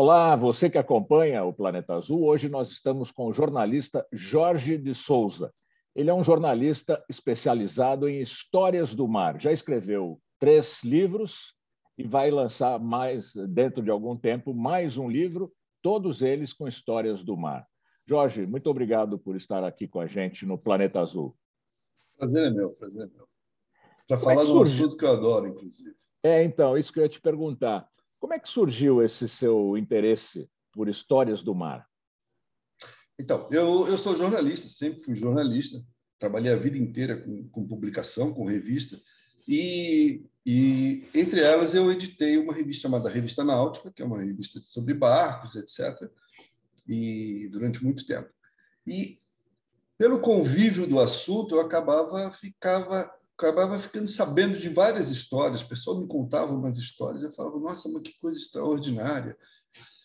Olá, 0.00 0.36
você 0.36 0.70
que 0.70 0.78
acompanha 0.78 1.42
o 1.42 1.52
Planeta 1.52 1.94
Azul. 1.94 2.24
Hoje 2.24 2.48
nós 2.48 2.70
estamos 2.70 3.10
com 3.10 3.26
o 3.26 3.32
jornalista 3.32 4.06
Jorge 4.12 4.78
de 4.78 4.94
Souza. 4.94 5.52
Ele 5.92 6.08
é 6.08 6.14
um 6.14 6.22
jornalista 6.22 7.04
especializado 7.08 8.08
em 8.08 8.20
histórias 8.20 8.94
do 8.94 9.08
mar. 9.08 9.40
Já 9.40 9.50
escreveu 9.50 10.20
três 10.38 10.84
livros 10.84 11.52
e 11.98 12.04
vai 12.04 12.30
lançar 12.30 12.78
mais, 12.78 13.32
dentro 13.48 13.82
de 13.82 13.90
algum 13.90 14.16
tempo, 14.16 14.54
mais 14.54 14.96
um 14.96 15.10
livro, 15.10 15.52
todos 15.82 16.22
eles 16.22 16.52
com 16.52 16.68
histórias 16.68 17.24
do 17.24 17.36
mar. 17.36 17.66
Jorge, 18.06 18.46
muito 18.46 18.70
obrigado 18.70 19.18
por 19.18 19.34
estar 19.34 19.64
aqui 19.64 19.88
com 19.88 19.98
a 19.98 20.06
gente 20.06 20.46
no 20.46 20.56
Planeta 20.56 21.00
Azul. 21.00 21.36
Prazer 22.16 22.44
é 22.44 22.50
meu, 22.50 22.70
prazer 22.70 23.08
é 23.08 23.16
meu. 23.16 23.28
Para 24.06 24.16
é 24.16 24.20
falar 24.20 24.42
é 24.42 24.46
de 24.46 24.52
um 24.52 24.62
assunto 24.62 24.96
que 24.96 25.04
eu 25.04 25.10
adoro, 25.10 25.48
inclusive. 25.48 25.96
É, 26.22 26.44
então, 26.44 26.78
isso 26.78 26.92
que 26.92 27.00
eu 27.00 27.02
ia 27.02 27.08
te 27.08 27.20
perguntar. 27.20 27.88
Como 28.18 28.34
é 28.34 28.38
que 28.38 28.48
surgiu 28.48 29.02
esse 29.02 29.28
seu 29.28 29.76
interesse 29.76 30.48
por 30.72 30.88
histórias 30.88 31.42
do 31.42 31.54
mar? 31.54 31.86
Então, 33.18 33.48
eu, 33.50 33.86
eu 33.88 33.98
sou 33.98 34.16
jornalista, 34.16 34.68
sempre 34.68 35.00
fui 35.00 35.14
jornalista, 35.14 35.84
trabalhei 36.18 36.52
a 36.52 36.56
vida 36.56 36.78
inteira 36.78 37.16
com, 37.16 37.48
com 37.48 37.66
publicação, 37.66 38.32
com 38.32 38.44
revista, 38.44 39.00
e, 39.46 40.24
e 40.44 41.08
entre 41.14 41.40
elas 41.40 41.74
eu 41.74 41.90
editei 41.90 42.36
uma 42.38 42.52
revista 42.52 42.82
chamada 42.82 43.08
Revista 43.08 43.42
Náutica, 43.42 43.90
que 43.90 44.02
é 44.02 44.04
uma 44.04 44.22
revista 44.22 44.60
sobre 44.64 44.94
barcos, 44.94 45.56
etc., 45.56 46.10
e 46.86 47.48
durante 47.52 47.82
muito 47.82 48.06
tempo. 48.06 48.30
E 48.86 49.18
pelo 49.98 50.20
convívio 50.20 50.86
do 50.86 51.00
assunto, 51.00 51.56
eu 51.56 51.60
acabava 51.60 52.30
ficava 52.30 53.12
acabava 53.38 53.78
ficando 53.78 54.08
sabendo 54.08 54.58
de 54.58 54.68
várias 54.68 55.08
histórias. 55.08 55.60
O 55.60 55.68
pessoal 55.68 56.00
me 56.00 56.08
contava 56.08 56.52
umas 56.52 56.76
histórias. 56.76 57.22
Eu 57.22 57.32
falava, 57.32 57.60
nossa, 57.60 57.88
mas 57.88 58.02
que 58.02 58.18
coisa 58.18 58.36
extraordinária. 58.36 59.38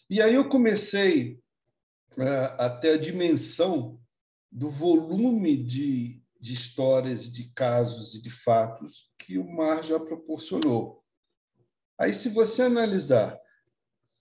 E 0.08 0.22
aí 0.22 0.36
eu 0.36 0.48
comecei 0.48 1.42
é, 2.16 2.56
a 2.59 2.98
dimensão 2.98 4.00
do 4.52 4.70
volume 4.70 5.58
de, 5.58 6.22
de 6.39 6.54
histórias, 6.54 7.23
de 7.31 7.52
casos 7.56 8.14
e 8.14 8.22
de 8.22 8.30
fatos 8.30 9.11
que 9.17 9.39
o 9.39 9.52
mar 9.52 9.84
já 9.84 10.00
proporcionou. 10.00 11.04
Aí, 11.98 12.14
se 12.14 12.30
você 12.30 12.64
analisar 12.64 13.39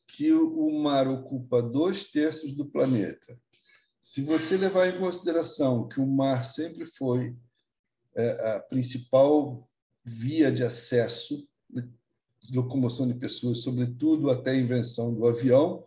que 0.06 0.32
o 0.32 0.70
mar 0.78 1.06
ocupa 1.06 1.62
dois 1.62 2.04
terços 2.04 2.54
do 2.54 2.66
planeta, 2.66 3.36
se 4.00 4.22
você 4.22 4.56
levar 4.56 4.88
em 4.88 4.98
consideração 4.98 5.86
que 5.86 6.00
o 6.00 6.06
mar 6.06 6.44
sempre 6.44 6.84
foi 6.84 7.36
a 8.16 8.60
principal 8.68 9.68
via 10.04 10.50
de 10.50 10.62
acesso 10.62 11.46
de 12.42 12.56
locomoção 12.56 13.06
de 13.06 13.14
pessoas, 13.14 13.62
sobretudo 13.62 14.30
até 14.30 14.50
a 14.50 14.58
invenção 14.58 15.14
do 15.14 15.26
avião, 15.26 15.86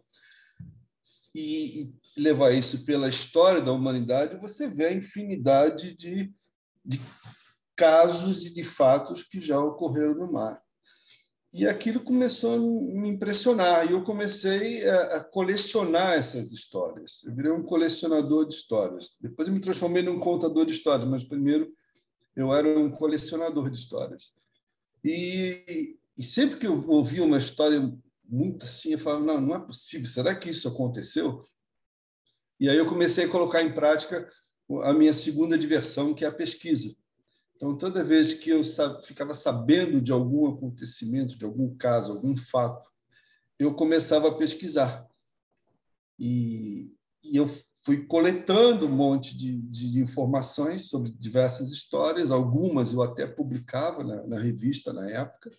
e, 1.35 1.93
levar 2.17 2.51
isso 2.51 2.85
pela 2.85 3.09
história 3.09 3.61
da 3.61 3.73
humanidade, 3.73 4.39
você 4.39 4.67
vê 4.69 4.85
a 4.85 4.93
infinidade 4.93 5.93
de, 5.95 6.33
de 6.83 7.01
casos 7.75 8.45
e 8.45 8.53
de 8.53 8.63
fatos 8.63 9.23
que 9.23 9.41
já 9.41 9.59
ocorreram 9.59 10.15
no 10.15 10.31
mar. 10.31 10.61
E 11.53 11.67
aquilo 11.67 11.99
começou 11.99 12.53
a 12.53 12.57
me 12.57 13.09
impressionar, 13.09 13.85
e 13.85 13.91
eu 13.91 14.01
comecei 14.01 14.87
a, 14.89 15.23
colecionar 15.25 16.13
essas 16.13 16.51
histórias. 16.51 17.23
Eu 17.25 17.35
virei 17.35 17.51
um 17.51 17.63
colecionador 17.63 18.47
de 18.47 18.55
histórias. 18.55 19.17
Depois 19.21 19.47
eu 19.47 19.53
me 19.53 19.59
transformei 19.59 20.03
num 20.03 20.19
contador 20.19 20.65
de 20.65 20.73
histórias, 20.73 21.07
mas 21.07 21.23
primeiro 21.23 21.69
eu 22.35 22.53
era 22.53 22.79
um 22.79 22.91
colecionador 22.91 23.69
de 23.69 23.77
histórias. 23.77 24.33
E, 25.03 25.97
e 26.17 26.23
sempre 26.23 26.57
que 26.57 26.67
eu 26.67 26.87
ouvia 26.89 27.23
uma 27.23 27.37
história 27.37 27.79
muito 28.23 28.65
assim, 28.65 28.93
eu 28.93 28.99
falava, 28.99 29.23
não, 29.23 29.41
não 29.41 29.55
é 29.55 29.59
possível, 29.59 30.07
será 30.07 30.35
que 30.35 30.49
isso 30.49 30.67
aconteceu? 30.67 31.41
E 32.59 32.69
aí 32.69 32.77
eu 32.77 32.87
comecei 32.87 33.25
a 33.25 33.29
colocar 33.29 33.61
em 33.61 33.73
prática 33.73 34.29
a 34.83 34.93
minha 34.93 35.13
segunda 35.13 35.57
diversão, 35.57 36.13
que 36.13 36.25
é 36.25 36.27
a 36.27 36.33
pesquisa. 36.33 36.95
Então, 37.55 37.77
toda 37.77 38.03
vez 38.03 38.33
que 38.33 38.49
eu 38.49 38.61
ficava 39.03 39.33
sabendo 39.33 40.01
de 40.01 40.11
algum 40.11 40.47
acontecimento, 40.47 41.37
de 41.37 41.45
algum 41.45 41.75
caso, 41.77 42.11
algum 42.11 42.35
fato, 42.35 42.89
eu 43.57 43.73
começava 43.73 44.29
a 44.29 44.35
pesquisar. 44.35 45.07
E, 46.19 46.95
e 47.23 47.37
eu 47.37 47.49
fui 47.85 48.03
coletando 48.07 48.87
um 48.87 48.91
monte 48.91 49.37
de, 49.37 49.61
de, 49.61 49.99
informações 49.99 50.89
sobre 50.89 51.11
diversas 51.11 51.71
histórias, 51.71 52.31
algumas 52.31 52.91
eu 52.91 53.03
até 53.03 53.27
publicava 53.27 54.03
na, 54.03 54.25
na, 54.25 54.39
revista 54.39 54.91
na 54.91 55.07
época, 55.07 55.51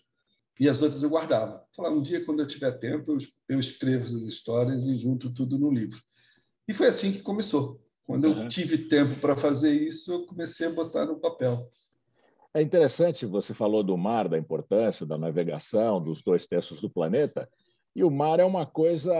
e 0.59 0.67
as 0.67 0.81
outras 0.81 1.01
eu 1.01 1.09
guardava. 1.09 1.63
Falava, 1.73 1.95
um 1.95 2.01
dia, 2.01 2.25
quando 2.25 2.41
eu 2.41 2.47
tiver 2.47 2.71
tempo, 2.73 3.13
eu, 3.13 3.17
eu 3.47 3.59
escrevo 3.59 4.05
essas 4.05 4.23
histórias 4.23 4.85
e 4.85 4.97
junto 4.97 5.33
tudo 5.33 5.57
no 5.57 5.71
livro. 5.71 5.97
E 6.67 6.73
foi 6.73 6.87
assim 6.87 7.13
que 7.13 7.21
começou. 7.21 7.79
Quando 8.05 8.25
eu 8.25 8.31
uhum. 8.31 8.47
tive 8.47 8.77
tempo 8.77 9.15
para 9.21 9.37
fazer 9.37 9.71
isso, 9.71 10.11
eu 10.11 10.25
comecei 10.25 10.67
a 10.67 10.71
botar 10.71 11.05
no 11.05 11.19
papel. 11.19 11.69
É 12.53 12.61
interessante, 12.61 13.25
você 13.25 13.53
falou 13.53 13.83
do 13.83 13.97
mar, 13.97 14.27
da 14.27 14.37
importância 14.37 15.05
da 15.05 15.17
navegação, 15.17 16.01
dos 16.01 16.21
dois 16.21 16.45
terços 16.45 16.81
do 16.81 16.89
planeta, 16.89 17.47
e 17.95 18.03
o 18.03 18.11
mar 18.11 18.39
é 18.39 18.45
uma 18.45 18.65
coisa 18.65 19.13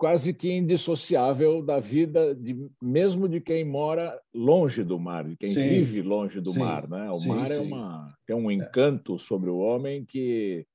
quase 0.00 0.32
que 0.32 0.50
indissociável 0.50 1.62
da 1.62 1.78
vida, 1.78 2.34
de, 2.34 2.70
mesmo 2.80 3.28
de 3.28 3.38
quem 3.38 3.66
mora 3.66 4.18
longe 4.32 4.82
do 4.82 4.98
mar, 4.98 5.28
de 5.28 5.36
quem 5.36 5.52
sim, 5.52 5.60
vive 5.60 6.00
longe 6.00 6.40
do 6.40 6.52
sim, 6.52 6.58
mar. 6.58 6.88
Né? 6.88 7.10
O 7.10 7.14
sim, 7.16 7.28
mar 7.28 7.50
é 7.50 7.58
uma, 7.58 8.16
tem 8.26 8.34
um 8.34 8.50
encanto 8.50 9.18
sobre 9.18 9.50
o 9.50 9.58
homem 9.58 10.02
que, 10.06 10.66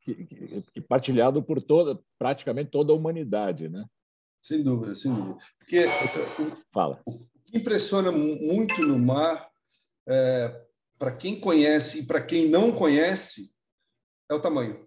que, 0.00 0.14
que, 0.16 0.64
que 0.74 0.80
partilhado 0.80 1.40
por 1.44 1.62
toda, 1.62 1.96
praticamente 2.18 2.72
toda 2.72 2.92
a 2.92 2.96
humanidade. 2.96 3.68
Né? 3.68 3.86
Sem 4.42 4.64
dúvida, 4.64 4.96
sem 4.96 5.14
dúvida. 5.14 5.38
Porque 5.60 5.84
Fala. 6.72 7.00
o 7.06 7.20
que 7.44 7.58
impressiona 7.58 8.10
muito 8.10 8.82
no 8.82 8.98
mar, 8.98 9.48
é, 10.08 10.66
para 10.98 11.12
quem 11.12 11.38
conhece 11.38 12.00
e 12.00 12.04
para 12.04 12.20
quem 12.20 12.48
não 12.48 12.72
conhece, 12.72 13.48
é 14.28 14.34
o 14.34 14.40
tamanho. 14.40 14.84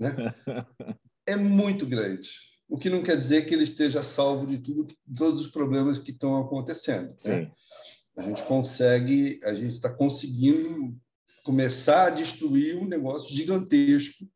Né? 0.00 0.08
é 1.26 1.36
muito 1.36 1.86
grande. 1.86 2.28
O 2.68 2.78
que 2.78 2.90
não 2.90 3.02
quer 3.02 3.16
dizer 3.16 3.46
que 3.46 3.54
ele 3.54 3.64
esteja 3.64 4.02
salvo 4.02 4.46
de 4.46 4.58
tudo, 4.58 4.94
todos 5.16 5.40
os 5.40 5.48
problemas 5.48 5.98
que 5.98 6.10
estão 6.10 6.36
acontecendo. 6.38 7.14
Né? 7.24 7.50
A 8.16 8.22
gente 8.22 8.42
consegue, 8.44 9.40
a 9.44 9.54
gente 9.54 9.72
está 9.72 9.92
conseguindo 9.92 10.96
começar 11.44 12.06
a 12.06 12.10
destruir 12.10 12.76
um 12.76 12.86
negócio 12.86 13.34
gigantesco, 13.34 14.26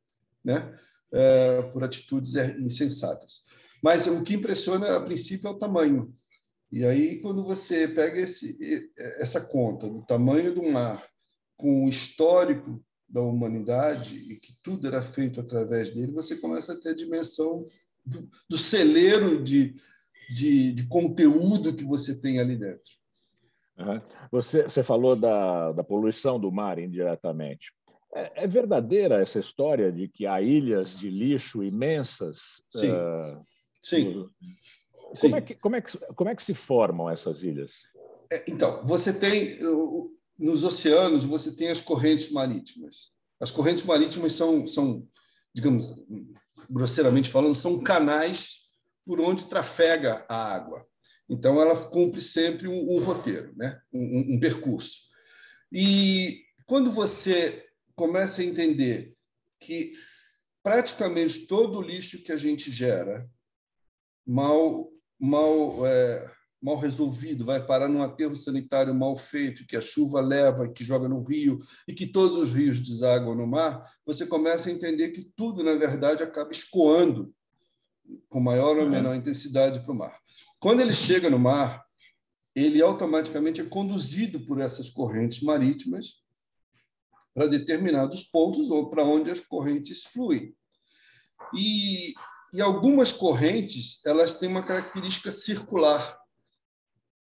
né? 0.44 0.72
É, 1.10 1.62
por 1.72 1.82
atitudes 1.82 2.34
insensatas. 2.58 3.42
Mas 3.82 4.06
o 4.06 4.22
que 4.22 4.34
impressiona, 4.34 4.96
a 4.96 5.00
princípio, 5.00 5.48
é 5.48 5.50
o 5.50 5.58
tamanho. 5.58 6.14
E 6.70 6.84
aí, 6.84 7.18
quando 7.20 7.42
você 7.42 7.88
pega 7.88 8.20
esse, 8.20 8.92
essa 9.16 9.40
conta 9.40 9.88
do 9.88 10.04
tamanho 10.04 10.54
do 10.54 10.62
mar 10.62 11.02
com 11.56 11.86
o 11.86 11.88
histórico 11.88 12.84
da 13.08 13.22
humanidade 13.22 14.16
e 14.30 14.36
que 14.36 14.52
tudo 14.62 14.86
era 14.86 15.00
feito 15.00 15.40
através 15.40 15.90
dele, 15.90 16.12
você 16.12 16.36
começa 16.36 16.72
a 16.74 16.76
ter 16.76 16.90
a 16.90 16.94
dimensão 16.94 17.66
do, 18.04 18.28
do 18.48 18.58
celeiro 18.58 19.42
de, 19.42 19.74
de, 20.28 20.72
de, 20.72 20.86
conteúdo 20.86 21.74
que 21.74 21.84
você 21.84 22.20
tem 22.20 22.38
ali 22.38 22.56
dentro. 22.56 22.92
Uhum. 23.78 24.00
Você, 24.30 24.64
você 24.64 24.82
falou 24.82 25.16
da, 25.16 25.72
da 25.72 25.84
poluição 25.84 26.38
do 26.38 26.52
mar 26.52 26.78
indiretamente. 26.78 27.72
É, 28.14 28.44
é, 28.44 28.46
verdadeira 28.46 29.22
essa 29.22 29.38
história 29.38 29.92
de 29.92 30.08
que 30.08 30.26
há 30.26 30.40
ilhas 30.42 30.98
de 30.98 31.10
lixo 31.10 31.62
imensas? 31.62 32.62
Sim. 32.70 32.90
Uh, 32.90 33.40
Sim. 33.82 34.12
Como, 34.92 35.16
Sim. 35.16 35.34
É 35.34 35.40
que, 35.40 35.54
como, 35.54 35.76
é 35.76 35.80
que, 35.80 35.98
como 36.14 36.30
é 36.30 36.34
que 36.34 36.42
se 36.42 36.54
formam 36.54 37.08
essas 37.08 37.42
ilhas? 37.42 37.86
É, 38.30 38.44
então, 38.48 38.84
você 38.86 39.12
tem 39.12 39.58
nos 40.38 40.62
oceanos 40.62 41.24
você 41.24 41.54
tem 41.54 41.68
as 41.68 41.80
correntes 41.80 42.30
marítimas. 42.30 43.12
As 43.40 43.50
correntes 43.50 43.84
marítimas 43.84 44.32
são, 44.32 44.66
são 44.66 45.06
digamos, 45.52 45.94
grosseiramente 46.70 47.28
falando, 47.28 47.54
são 47.54 47.82
canais 47.82 48.68
por 49.04 49.20
onde 49.20 49.46
trafega 49.46 50.24
a 50.28 50.54
água. 50.54 50.86
Então, 51.28 51.60
ela 51.60 51.88
cumpre 51.88 52.20
sempre 52.20 52.68
um, 52.68 52.96
um 52.96 53.02
roteiro, 53.02 53.54
né? 53.56 53.80
Um, 53.92 54.34
um, 54.34 54.40
percurso. 54.40 54.96
E 55.72 56.42
quando 56.66 56.90
você 56.90 57.66
começa 57.94 58.40
a 58.40 58.44
entender 58.44 59.14
que 59.60 59.92
praticamente 60.62 61.46
todo 61.46 61.78
o 61.78 61.82
lixo 61.82 62.22
que 62.22 62.32
a 62.32 62.36
gente 62.36 62.70
gera 62.70 63.28
mal, 64.26 64.90
mal 65.18 65.86
é, 65.86 66.30
mal 66.60 66.76
resolvido, 66.76 67.44
vai 67.44 67.64
parar 67.64 67.88
num 67.88 68.02
aterro 68.02 68.34
sanitário 68.34 68.94
mal 68.94 69.16
feito, 69.16 69.66
que 69.66 69.76
a 69.76 69.80
chuva 69.80 70.20
leva, 70.20 70.68
que 70.68 70.82
joga 70.82 71.08
no 71.08 71.22
rio 71.22 71.58
e 71.86 71.94
que 71.94 72.06
todos 72.06 72.38
os 72.38 72.50
rios 72.50 72.80
desaguam 72.80 73.34
no 73.34 73.46
mar, 73.46 73.82
você 74.04 74.26
começa 74.26 74.68
a 74.68 74.72
entender 74.72 75.10
que 75.10 75.30
tudo, 75.36 75.62
na 75.62 75.74
verdade, 75.74 76.22
acaba 76.22 76.50
escoando 76.50 77.32
com 78.28 78.40
maior 78.40 78.76
ou 78.76 78.88
menor 78.88 79.14
intensidade 79.14 79.80
para 79.80 79.92
o 79.92 79.96
mar. 79.96 80.18
Quando 80.58 80.80
ele 80.80 80.92
chega 80.92 81.30
no 81.30 81.38
mar, 81.38 81.84
ele 82.54 82.82
automaticamente 82.82 83.60
é 83.60 83.64
conduzido 83.64 84.40
por 84.40 84.60
essas 84.60 84.90
correntes 84.90 85.40
marítimas 85.40 86.22
para 87.34 87.46
determinados 87.46 88.24
pontos 88.24 88.70
ou 88.70 88.90
para 88.90 89.04
onde 89.04 89.30
as 89.30 89.40
correntes 89.40 90.02
fluem. 90.02 90.52
E, 91.54 92.14
e 92.52 92.60
algumas 92.60 93.12
correntes 93.12 94.04
elas 94.04 94.34
têm 94.34 94.48
uma 94.48 94.64
característica 94.64 95.30
circular. 95.30 96.18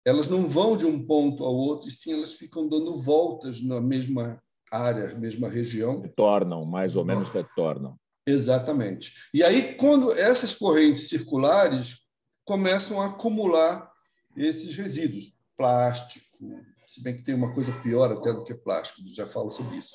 Elas 0.06 0.28
não 0.28 0.48
vão 0.48 0.78
de 0.78 0.86
um 0.86 1.06
ponto 1.06 1.44
ao 1.44 1.54
outro, 1.54 1.88
e 1.88 1.92
sim 1.92 2.14
elas 2.14 2.34
ficam 2.34 2.70
dando 2.70 2.96
voltas 2.96 3.62
na 3.62 3.82
mesma 3.82 4.40
área, 4.72 5.16
mesma 5.16 5.50
região. 5.50 6.02
Retornam, 6.02 6.64
mais 6.64 6.96
ou 6.96 7.04
menos 7.04 7.30
retornam. 7.30 7.98
Exatamente. 8.28 9.14
E 9.34 9.44
aí, 9.44 9.76
quando 9.76 10.12
essas 10.12 10.54
correntes 10.54 11.10
circulares 11.10 12.00
começam 12.44 13.02
a 13.02 13.08
acumular 13.08 13.92
esses 14.36 14.76
resíduos, 14.76 15.34
plástico, 15.58 16.26
se 16.86 17.02
bem 17.02 17.16
que 17.16 17.24
tem 17.24 17.34
uma 17.34 17.54
coisa 17.54 17.72
pior 17.82 18.12
até 18.12 18.32
do 18.34 18.44
que 18.44 18.54
plástico, 18.54 19.02
já 19.08 19.26
falo 19.26 19.50
sobre 19.50 19.78
isso. 19.78 19.92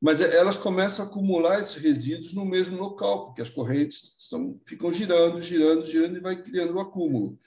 Mas 0.00 0.20
elas 0.20 0.58
começam 0.58 1.04
a 1.04 1.08
acumular 1.08 1.60
esses 1.60 1.76
resíduos 1.76 2.34
no 2.34 2.44
mesmo 2.44 2.76
local, 2.76 3.26
porque 3.26 3.40
as 3.40 3.48
correntes 3.48 4.16
são, 4.18 4.60
ficam 4.66 4.92
girando, 4.92 5.40
girando, 5.40 5.84
girando 5.86 6.18
e 6.18 6.20
vai 6.20 6.42
criando 6.42 6.74
um 6.74 6.80
acúmulo. 6.80 7.38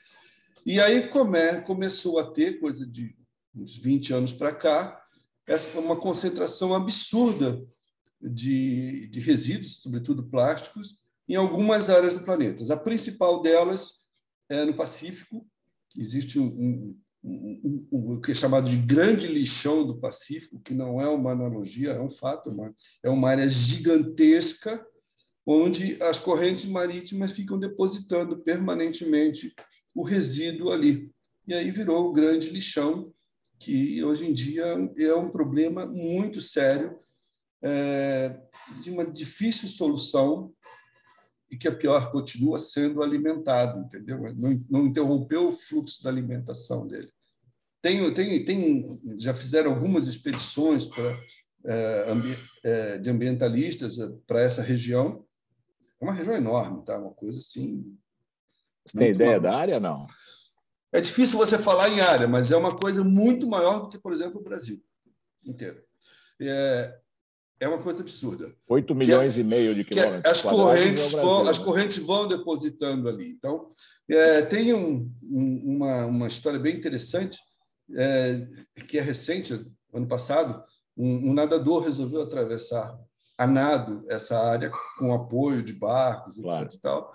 E 0.67 0.81
aí 0.81 1.07
come, 1.07 1.61
começou 1.61 2.19
a 2.19 2.29
ter, 2.29 2.59
coisa 2.59 2.85
de 2.85 3.15
uns 3.55 3.77
20 3.77 4.13
anos 4.13 4.33
para 4.33 4.53
cá, 4.53 5.01
essa, 5.47 5.79
uma 5.79 5.95
concentração 5.95 6.75
absurda 6.75 7.65
de, 8.21 9.07
de 9.07 9.21
resíduos, 9.21 9.81
sobretudo 9.81 10.27
plásticos, 10.27 10.99
em 11.25 11.35
algumas 11.35 11.89
áreas 11.89 12.15
do 12.15 12.25
planeta. 12.25 12.61
A 12.73 12.75
principal 12.75 13.41
delas 13.41 13.93
é 14.49 14.65
no 14.65 14.73
Pacífico. 14.73 15.47
Existe 15.97 16.37
um, 16.37 16.47
um, 16.47 16.97
um, 17.23 17.87
o 17.89 18.19
que 18.19 18.33
é 18.33 18.35
chamado 18.35 18.69
de 18.69 18.75
grande 18.75 19.25
lixão 19.25 19.87
do 19.87 19.97
Pacífico, 19.97 20.59
que 20.59 20.73
não 20.73 20.99
é 20.99 21.07
uma 21.07 21.31
analogia, 21.31 21.91
é 21.91 22.01
um 22.01 22.09
fato, 22.09 22.53
é 23.01 23.09
uma 23.09 23.29
área 23.29 23.47
gigantesca 23.47 24.85
onde 25.47 25.97
as 26.03 26.19
correntes 26.19 26.65
marítimas 26.65 27.31
ficam 27.31 27.57
depositando 27.57 28.37
permanentemente 28.39 29.55
o 29.95 30.03
resíduo 30.03 30.71
ali. 30.71 31.09
E 31.47 31.53
aí 31.53 31.71
virou 31.71 32.09
o 32.09 32.11
grande 32.11 32.49
lixão, 32.49 33.13
que 33.57 34.03
hoje 34.03 34.25
em 34.25 34.33
dia 34.33 34.65
é 34.97 35.15
um 35.15 35.29
problema 35.29 35.85
muito 35.85 36.41
sério, 36.41 36.99
é, 37.63 38.37
de 38.81 38.91
uma 38.91 39.05
difícil 39.05 39.69
solução 39.69 40.53
e 41.49 41.57
que 41.57 41.67
a 41.67 41.75
pior 41.75 42.11
continua 42.11 42.59
sendo 42.59 43.01
alimentado, 43.01 43.79
entendeu? 43.79 44.19
Não, 44.35 44.63
não 44.69 44.87
interrompeu 44.87 45.47
o 45.47 45.53
fluxo 45.53 46.03
da 46.03 46.09
alimentação 46.09 46.85
dele. 46.85 47.09
Tem, 47.81 48.13
tem, 48.13 48.43
tem, 48.43 49.17
já 49.17 49.33
fizeram 49.33 49.71
algumas 49.71 50.07
expedições 50.07 50.89
é, 51.65 52.05
ambi, 52.09 52.37
é, 52.63 52.97
de 52.97 53.09
ambientalistas 53.09 53.97
é, 53.97 54.09
para 54.27 54.41
essa 54.41 54.61
região. 54.61 55.25
É 55.99 56.05
uma 56.05 56.13
região 56.13 56.35
enorme, 56.35 56.83
tá? 56.83 56.97
Uma 56.97 57.13
coisa 57.13 57.37
assim. 57.37 57.97
Você 58.85 58.97
tem 58.97 59.11
ideia 59.11 59.39
da 59.39 59.55
área, 59.55 59.79
não? 59.79 60.07
É 60.93 61.01
difícil 61.01 61.37
você 61.37 61.57
falar 61.57 61.89
em 61.89 61.99
área, 61.99 62.27
mas 62.27 62.51
é 62.51 62.57
uma 62.57 62.75
coisa 62.75 63.03
muito 63.03 63.47
maior 63.47 63.81
do 63.81 63.89
que, 63.89 63.99
por 63.99 64.13
exemplo, 64.13 64.39
o 64.39 64.43
Brasil 64.43 64.81
inteiro. 65.45 65.81
É, 66.41 66.97
é 67.59 67.67
uma 67.67 67.81
coisa 67.81 68.01
absurda. 68.01 68.55
8 68.67 68.93
milhões 68.95 69.37
é, 69.37 69.41
e 69.41 69.43
meio 69.43 69.73
de 69.73 69.83
quilômetros. 69.83 70.31
as 70.31 70.41
correntes, 70.41 71.11
Brasil, 71.11 71.21
vão, 71.21 71.43
né? 71.43 71.49
as 71.49 71.57
correntes 71.57 71.97
vão 71.97 72.27
depositando 72.27 73.09
ali. 73.09 73.29
Então, 73.29 73.67
é, 74.09 74.41
tem 74.43 74.73
um, 74.73 75.11
um, 75.23 75.75
uma, 75.75 76.05
uma 76.05 76.27
história 76.27 76.59
bem 76.59 76.75
interessante, 76.75 77.39
é, 77.95 78.47
que 78.87 78.97
é 78.97 79.01
recente, 79.01 79.53
ano 79.93 80.07
passado, 80.07 80.63
um, 80.95 81.29
um, 81.29 81.33
nadador 81.33 81.83
resolveu 81.83 82.21
atravessar 82.21 82.97
a 83.37 83.45
nado 83.45 84.03
essa 84.09 84.37
área 84.37 84.71
com 84.97 85.13
apoio 85.13 85.61
de 85.61 85.73
barcos, 85.73 86.37
claro. 86.37 86.65
etc. 86.65 86.75
E 86.75 86.81
tal, 86.81 87.13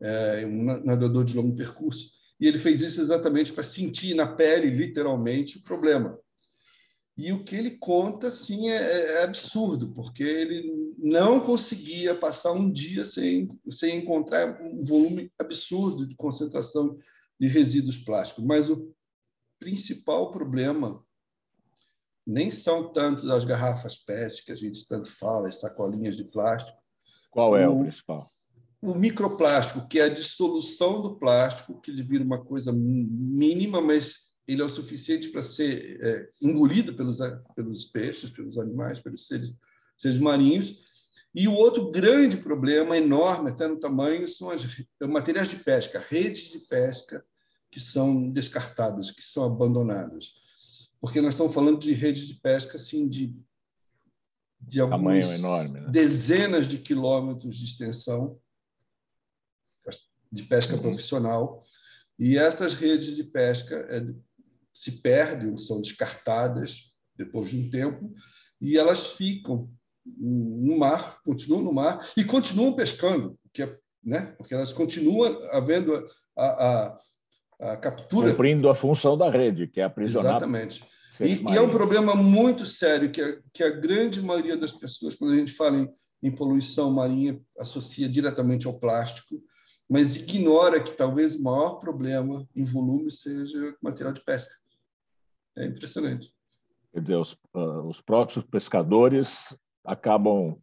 é, 0.00 0.46
um 0.46 0.64
nadador 0.84 1.24
de 1.24 1.36
longo 1.36 1.54
percurso. 1.54 2.10
E 2.40 2.46
ele 2.46 2.58
fez 2.58 2.80
isso 2.80 3.00
exatamente 3.00 3.52
para 3.52 3.64
sentir 3.64 4.14
na 4.14 4.26
pele, 4.26 4.70
literalmente, 4.70 5.58
o 5.58 5.62
problema. 5.62 6.18
E 7.16 7.32
o 7.32 7.42
que 7.42 7.56
ele 7.56 7.72
conta, 7.72 8.30
sim, 8.30 8.70
é, 8.70 8.76
é, 8.76 9.24
absurdo, 9.24 9.92
porque 9.92 10.22
ele 10.22 10.94
não 10.96 11.40
conseguia 11.40 12.14
passar 12.14 12.52
um 12.52 12.70
dia 12.70 13.04
sem, 13.04 13.48
sem 13.68 13.98
encontrar 13.98 14.62
um 14.62 14.84
volume 14.84 15.30
absurdo 15.36 16.06
de 16.06 16.14
concentração 16.14 16.96
de 17.38 17.48
resíduos 17.48 17.98
plásticos. 17.98 18.44
Mas 18.44 18.70
o 18.70 18.94
principal 19.58 20.30
problema 20.30 21.04
nem 22.28 22.50
são 22.50 22.92
tanto 22.92 23.32
as 23.32 23.46
garrafas 23.46 23.96
PET, 23.96 24.44
que 24.44 24.52
a 24.52 24.54
gente 24.54 24.86
tanto 24.86 25.10
fala, 25.10 25.48
as 25.48 25.60
sacolinhas 25.60 26.14
de 26.14 26.24
plástico. 26.24 26.76
Qual 27.30 27.56
é 27.56 27.66
o, 27.66 27.78
o 27.78 27.80
principal? 27.80 28.26
O 28.82 28.94
microplástico, 28.94 29.88
que 29.88 29.98
é 29.98 30.04
a 30.04 30.08
dissolução 30.10 31.00
do 31.00 31.18
plástico, 31.18 31.80
que 31.80 31.90
ele 31.90 32.02
vira 32.02 32.22
uma 32.22 32.44
coisa 32.44 32.70
mínima, 32.70 33.80
mas 33.80 34.28
ele 34.46 34.60
é 34.60 34.64
o 34.64 34.68
suficiente 34.68 35.30
para 35.30 35.42
ser 35.42 35.98
é, 36.04 36.28
engolido 36.42 36.92
pelos, 36.92 37.18
pelos 37.56 37.86
peixes, 37.86 38.28
pelos 38.28 38.58
animais, 38.58 39.00
pelos 39.00 39.26
seres, 39.26 39.54
seres 39.96 40.18
marinhos. 40.18 40.82
E 41.34 41.48
o 41.48 41.54
outro 41.54 41.90
grande 41.90 42.36
problema, 42.36 42.98
enorme 42.98 43.50
até 43.50 43.66
no 43.66 43.80
tamanho, 43.80 44.28
são 44.28 44.50
as 44.50 44.66
materiais 45.00 45.48
de 45.48 45.56
pesca, 45.56 46.04
redes 46.10 46.50
de 46.50 46.58
pesca 46.58 47.24
que 47.70 47.80
são 47.80 48.28
descartadas, 48.30 49.10
que 49.10 49.22
são 49.22 49.44
abandonadas. 49.44 50.34
Porque 51.00 51.20
nós 51.20 51.34
estamos 51.34 51.54
falando 51.54 51.78
de 51.78 51.92
redes 51.92 52.26
de 52.26 52.34
pesca 52.34 52.76
assim, 52.76 53.08
de, 53.08 53.34
de 54.60 54.80
algumas 54.80 55.30
enorme, 55.30 55.80
né? 55.80 55.90
dezenas 55.90 56.66
de 56.66 56.78
quilômetros 56.78 57.56
de 57.56 57.64
extensão 57.64 58.40
de 60.30 60.42
pesca 60.44 60.74
uhum. 60.74 60.82
profissional. 60.82 61.62
E 62.18 62.36
essas 62.36 62.74
redes 62.74 63.14
de 63.16 63.24
pesca 63.24 63.76
é, 63.88 64.06
se 64.72 64.92
perdem, 65.00 65.56
são 65.56 65.80
descartadas 65.80 66.92
depois 67.16 67.50
de 67.50 67.56
um 67.56 67.70
tempo, 67.70 68.14
e 68.60 68.76
elas 68.78 69.12
ficam 69.14 69.70
no 70.06 70.78
mar, 70.78 71.20
continuam 71.22 71.62
no 71.62 71.72
mar 71.72 72.12
e 72.16 72.24
continuam 72.24 72.72
pescando, 72.72 73.38
porque, 73.42 73.62
é, 73.62 73.78
né? 74.02 74.34
porque 74.38 74.54
elas 74.54 74.72
continuam 74.72 75.24
havendo 75.50 75.96
a, 76.36 76.46
a, 76.46 76.98
a 77.60 77.76
captura. 77.76 78.30
Cumprindo 78.30 78.68
a 78.68 78.74
função 78.74 79.16
da 79.16 79.30
rede, 79.30 79.66
que 79.66 79.80
é 79.80 79.84
aprisionar. 79.84 80.32
Exatamente. 80.32 80.84
E, 81.20 81.42
e, 81.50 81.56
é 81.56 81.60
um 81.60 81.70
problema 81.70 82.14
muito 82.14 82.64
sério 82.64 83.10
que 83.10 83.20
a, 83.20 83.38
que 83.52 83.64
a 83.64 83.70
grande 83.70 84.22
maioria 84.22 84.56
das 84.56 84.72
pessoas, 84.72 85.16
quando 85.16 85.32
a 85.32 85.36
gente 85.36 85.52
fala 85.52 85.76
em, 85.76 85.88
em 86.22 86.30
poluição 86.30 86.92
marinha, 86.92 87.40
associa 87.58 88.08
diretamente 88.08 88.66
ao 88.66 88.78
plástico 88.78 89.42
mas 89.88 90.16
ignora 90.16 90.82
que 90.82 90.92
talvez 90.92 91.34
o 91.34 91.42
maior 91.42 91.76
problema 91.76 92.46
em 92.54 92.64
volume 92.64 93.10
seja 93.10 93.74
material 93.82 94.12
de 94.12 94.20
pesca. 94.20 94.54
É 95.56 95.64
impressionante. 95.64 96.30
Quer 96.92 97.00
dizer, 97.00 97.16
os, 97.16 97.32
uh, 97.54 97.88
os 97.88 98.00
próprios 98.00 98.44
pescadores 98.44 99.56
acabam 99.84 100.60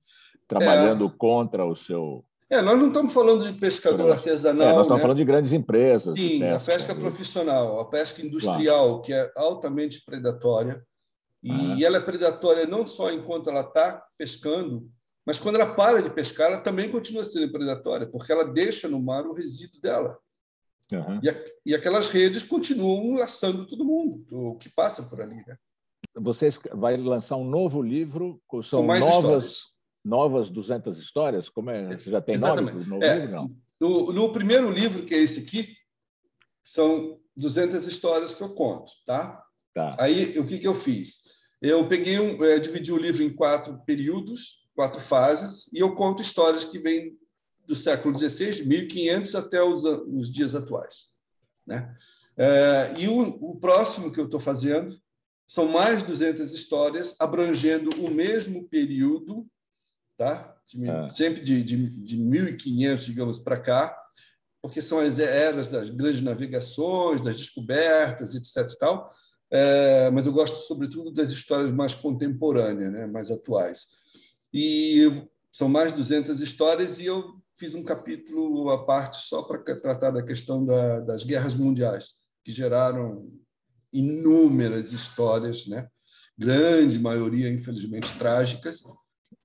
trabalhando 0.47 1.07
é. 1.07 1.13
contra 1.17 1.65
o 1.65 1.75
seu. 1.75 2.23
É, 2.49 2.61
nós 2.61 2.77
não 2.77 2.89
estamos 2.89 3.11
falando 3.11 3.51
de 3.51 3.59
pescador 3.59 4.11
artesanal. 4.11 4.67
É, 4.67 4.73
nós 4.73 4.81
estamos 4.81 4.99
né? 4.99 5.01
falando 5.01 5.17
de 5.17 5.25
grandes 5.25 5.53
empresas. 5.53 6.17
Sim, 6.17 6.39
pesca, 6.39 6.55
a 6.55 6.75
pesca 6.75 6.93
né? 6.93 6.99
profissional, 6.99 7.79
a 7.79 7.85
pesca 7.85 8.21
industrial, 8.21 8.87
claro. 8.87 9.01
que 9.01 9.13
é 9.13 9.31
altamente 9.35 10.03
predatória. 10.05 10.83
E, 11.41 11.51
ah. 11.51 11.87
ela 11.87 11.97
é 11.97 12.01
predatória 12.01 12.65
não 12.65 12.85
só 12.85 13.11
enquanto 13.11 13.49
ela 13.49 13.61
está 13.61 14.03
pescando, 14.17 14.89
mas 15.25 15.39
quando 15.39 15.55
ela 15.55 15.73
para 15.73 16.01
de 16.01 16.09
pescar, 16.09 16.51
ela 16.51 16.61
também 16.61 16.89
continua 16.89 17.23
sendo 17.23 17.51
predatória, 17.51 18.07
porque 18.07 18.31
ela 18.31 18.43
deixa 18.43 18.87
no 18.87 19.01
mar 19.01 19.25
o 19.25 19.33
resíduo 19.33 19.81
dela. 19.81 20.17
Uhum. 20.91 21.19
E, 21.23 21.29
a, 21.29 21.43
e, 21.65 21.73
aquelas 21.73 22.09
redes 22.09 22.43
continuam 22.43 23.15
laçando 23.15 23.65
todo 23.65 23.83
mundo, 23.83 24.23
o 24.31 24.55
que 24.55 24.69
passa 24.69 25.01
por 25.01 25.19
ali. 25.19 25.37
Né? 25.47 25.57
Você 26.15 26.49
vai 26.73 26.95
lançar 26.95 27.37
um 27.37 27.47
novo 27.49 27.81
livro, 27.81 28.39
são 28.63 28.85
Com 28.85 28.99
novas, 28.99 29.74
novas 30.05 30.49
200 30.49 30.97
histórias? 30.97 31.49
Como 31.49 31.71
é? 31.71 31.97
Você 31.97 32.09
já 32.09 32.21
tem 32.21 32.35
Exatamente. 32.35 32.87
nove 32.87 33.05
é, 33.05 33.19
livro? 33.19 33.31
Não? 33.35 33.55
No, 33.79 34.13
no, 34.13 34.31
primeiro 34.31 34.69
livro, 34.69 35.03
que 35.03 35.15
é 35.15 35.17
esse 35.17 35.39
aqui, 35.39 35.75
são 36.63 37.19
200 37.35 37.85
histórias 37.87 38.33
que 38.33 38.41
eu 38.41 38.53
conto. 38.53 38.91
Tá? 39.05 39.43
Tá. 39.73 39.95
Aí, 39.99 40.37
o 40.39 40.45
que, 40.45 40.59
que 40.59 40.67
eu 40.67 40.75
fiz? 40.75 41.23
Eu 41.61 41.87
peguei 41.89 42.19
um, 42.19 42.41
é, 42.43 42.59
dividi 42.59 42.91
o 42.93 42.97
livro 42.97 43.23
em 43.23 43.33
quatro 43.33 43.81
períodos, 43.85 44.63
quatro 44.75 45.01
fases, 45.01 45.67
e 45.73 45.79
eu 45.79 45.95
conto 45.95 46.21
histórias 46.21 46.63
que 46.63 46.79
vêm 46.79 47.17
do 47.65 47.75
século 47.75 48.17
XVI, 48.17 48.51
de 48.51 48.65
1500 48.65 49.35
até 49.35 49.63
os, 49.63 49.83
os 49.83 50.31
dias 50.31 50.53
atuais. 50.53 51.09
Né? 51.65 51.95
É, 52.37 52.93
e 52.97 53.07
o, 53.07 53.19
o, 53.19 53.59
próximo 53.59 54.11
que 54.11 54.19
eu 54.19 54.25
estou 54.25 54.39
fazendo 54.39 54.95
são 55.47 55.67
mais 55.67 56.03
200 56.03 56.51
histórias 56.53 57.15
abrangendo 57.19 57.89
o 58.03 58.11
mesmo 58.11 58.67
período, 58.67 59.47
tá? 60.17 60.55
De, 60.67 60.89
é. 60.89 61.09
sempre 61.09 61.41
de, 61.41 61.63
de, 61.63 61.89
de 62.03 62.17
1500, 62.17 63.05
digamos, 63.05 63.39
para 63.39 63.59
cá, 63.59 63.95
porque 64.61 64.81
são 64.81 64.99
as 64.99 65.19
eras 65.19 65.69
das 65.69 65.89
grandes 65.89 66.21
navegações, 66.21 67.21
das 67.21 67.37
descobertas, 67.37 68.33
etc. 68.33 68.71
E 68.71 68.77
tal. 68.77 69.11
É, 69.51 70.09
mas 70.11 70.25
eu 70.25 70.33
gosto, 70.33 70.57
sobretudo, 70.67 71.11
das 71.11 71.29
histórias 71.29 71.71
mais 71.71 71.93
contemporâneas, 71.93 72.91
né? 72.91 73.05
mais 73.05 73.29
atuais. 73.29 73.87
E 74.53 75.27
são 75.51 75.69
mais 75.69 75.91
de 75.91 75.97
200 75.97 76.41
histórias 76.41 76.99
e 76.99 77.05
eu 77.05 77.35
fiz 77.57 77.73
um 77.73 77.83
capítulo 77.83 78.69
à 78.71 78.85
parte 78.85 79.17
só 79.27 79.43
para 79.43 79.59
tratar 79.75 80.11
da 80.11 80.23
questão 80.23 80.65
da, 80.65 80.99
das 80.99 81.23
guerras 81.23 81.55
mundiais, 81.55 82.15
que 82.43 82.51
geraram 82.51 83.25
inúmeras 83.93 84.91
histórias, 84.91 85.67
né? 85.67 85.87
grande 86.37 86.99
maioria, 86.99 87.49
infelizmente, 87.49 88.17
trágicas. 88.17 88.83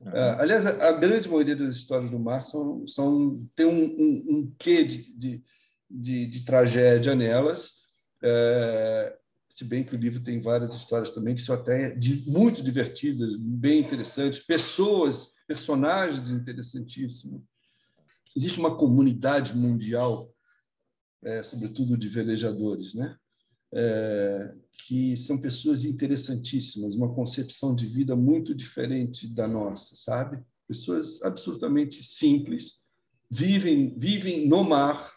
Uhum. 0.01 0.13
aliás, 0.15 0.65
a, 0.65 0.93
grande 0.93 1.29
maioria 1.29 1.55
das 1.55 1.77
histórias 1.77 2.11
do 2.11 2.19
mar 2.19 2.43
são, 2.43 2.87
são, 2.87 3.47
tem 3.55 3.67
um, 3.67 3.85
um, 3.85 4.25
um 4.31 4.55
quê 4.59 4.83
de, 4.83 5.15
de, 5.15 5.45
de, 5.91 6.27
de 6.27 6.45
tragédia 6.45 7.15
nelas. 7.15 7.81
É, 8.23 9.19
se 9.51 9.65
bem 9.65 9.85
que 9.85 9.95
o 9.95 9.99
livro 9.99 10.21
tem 10.21 10.41
várias 10.41 10.73
histórias 10.75 11.11
também 11.11 11.35
que 11.35 11.43
são 11.43 11.55
até 11.55 11.95
muito 12.27 12.63
divertidas, 12.63 13.37
bem 13.37 13.81
interessantes, 13.81 14.39
pessoas, 14.39 15.33
personagens 15.47 16.31
interessantíssimos. 16.31 17.43
Existe 18.35 18.59
uma 18.59 18.77
comunidade 18.77 19.55
mundial, 19.55 20.33
é, 21.23 21.43
sobretudo 21.43 21.99
de 21.99 22.09
velejadores, 22.09 22.95
né? 22.95 23.17
É, 23.73 24.53
que 24.87 25.17
são 25.17 25.39
pessoas 25.39 25.85
interessantíssimas, 25.85 26.95
uma 26.95 27.15
concepção 27.15 27.75
de 27.75 27.87
vida 27.87 28.17
muito 28.17 28.55
diferente 28.55 29.29
da 29.29 29.47
nossa, 29.47 29.95
sabe? 29.95 30.43
Pessoas 30.67 31.23
absolutamente 31.23 32.03
simples, 32.03 32.81
vivem 33.31 33.97
vivem 33.97 34.49
no 34.49 34.65
mar, 34.65 35.13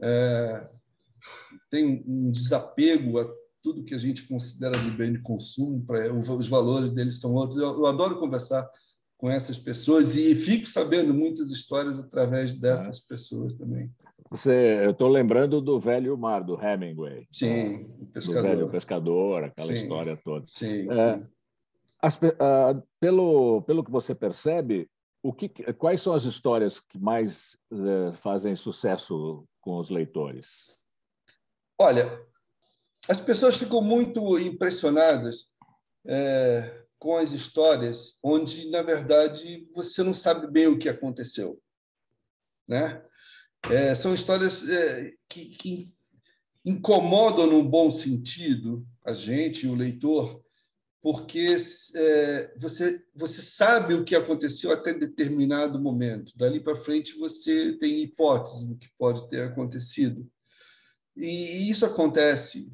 é, 0.00 0.70
tem 1.68 2.02
um 2.06 2.30
desapego 2.30 3.18
a 3.18 3.30
tudo 3.62 3.84
que 3.84 3.94
a 3.94 3.98
gente 3.98 4.26
considera 4.26 4.78
de 4.78 4.90
bem 4.90 5.12
de 5.12 5.20
consumo, 5.20 5.84
para 5.84 6.12
os 6.14 6.48
valores 6.48 6.90
deles 6.90 7.20
são 7.20 7.34
outros. 7.34 7.58
Eu, 7.58 7.76
eu, 7.76 7.86
adoro 7.86 8.18
conversar 8.18 8.68
com 9.18 9.28
essas 9.28 9.58
pessoas 9.58 10.16
e 10.16 10.34
fico 10.34 10.66
sabendo 10.66 11.12
muitas 11.12 11.50
histórias 11.50 11.98
através 11.98 12.54
dessas 12.54 12.98
é. 12.98 13.00
pessoas 13.06 13.52
também. 13.52 13.92
Você, 14.30 14.84
eu 14.84 14.92
estou 14.92 15.08
lembrando 15.08 15.60
do 15.60 15.80
Velho 15.80 16.16
Mar, 16.16 16.44
do 16.44 16.54
Hemingway. 16.54 17.26
Sim, 17.32 17.96
o 18.00 18.06
pescador. 18.06 18.42
Do 18.42 18.48
velho 18.48 18.70
pescador, 18.70 19.44
aquela 19.44 19.66
sim, 19.66 19.74
história 19.74 20.16
toda. 20.24 20.46
Sim, 20.46 20.88
é, 20.88 21.16
sim. 21.16 21.28
As, 22.00 22.16
uh, 22.16 22.80
pelo, 23.00 23.62
pelo 23.62 23.82
que 23.82 23.90
você 23.90 24.14
percebe, 24.14 24.88
o 25.20 25.32
que, 25.32 25.48
quais 25.74 26.00
são 26.00 26.12
as 26.14 26.22
histórias 26.22 26.78
que 26.78 26.96
mais 26.96 27.58
uh, 27.72 28.12
fazem 28.22 28.54
sucesso 28.54 29.44
com 29.60 29.78
os 29.78 29.90
leitores? 29.90 30.86
Olha, 31.76 32.24
as 33.08 33.20
pessoas 33.20 33.56
ficam 33.56 33.82
muito 33.82 34.38
impressionadas 34.38 35.48
é, 36.06 36.84
com 36.98 37.16
as 37.16 37.32
histórias 37.32 38.18
onde, 38.22 38.70
na 38.70 38.82
verdade, 38.82 39.68
você 39.74 40.02
não 40.02 40.14
sabe 40.14 40.46
bem 40.46 40.66
o 40.66 40.78
que 40.78 40.88
aconteceu. 40.88 41.60
Né? 42.68 43.02
É, 43.64 43.94
são 43.94 44.14
histórias 44.14 44.68
é, 44.68 45.12
que, 45.28 45.46
que, 45.46 45.92
incomodam 46.64 47.46
no 47.46 47.62
bom 47.62 47.90
sentido 47.90 48.86
a 49.04 49.12
gente, 49.12 49.66
o 49.66 49.74
leitor, 49.74 50.42
porque 51.02 51.56
é, 51.94 52.54
você, 52.58 53.02
você 53.14 53.40
sabe 53.40 53.94
o 53.94 54.04
que 54.04 54.14
aconteceu 54.14 54.70
até 54.70 54.92
determinado 54.92 55.80
momento. 55.80 56.36
Dali 56.36 56.60
para 56.60 56.76
frente, 56.76 57.18
você 57.18 57.72
tem 57.78 58.02
hipóteses 58.02 58.68
do 58.68 58.76
que 58.76 58.88
pode 58.98 59.28
ter 59.30 59.42
acontecido. 59.42 60.30
E 61.16 61.70
isso 61.70 61.86
acontece 61.86 62.70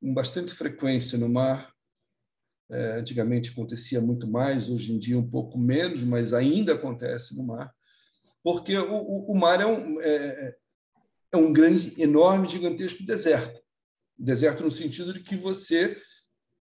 com 0.00 0.14
bastante 0.14 0.54
frequência 0.54 1.18
no 1.18 1.28
mar. 1.28 1.74
É, 2.70 2.98
antigamente 2.98 3.50
acontecia 3.50 4.00
muito 4.00 4.28
mais, 4.28 4.70
hoje 4.70 4.92
em 4.92 4.98
dia 4.98 5.18
um 5.18 5.28
pouco 5.28 5.58
menos, 5.58 6.04
mas 6.04 6.32
ainda 6.32 6.74
acontece 6.74 7.36
no 7.36 7.42
mar, 7.42 7.74
porque 8.42 8.76
o, 8.76 8.94
o, 8.94 9.32
o 9.32 9.38
mar 9.38 9.60
é 9.60 9.66
um, 9.66 10.00
é, 10.00 10.56
é 11.32 11.36
um 11.36 11.52
grande, 11.52 12.00
enorme, 12.00 12.48
gigantesco 12.48 13.04
deserto. 13.04 13.60
Deserto 14.18 14.62
no 14.62 14.70
sentido 14.70 15.12
de 15.12 15.20
que 15.20 15.36
você 15.36 15.96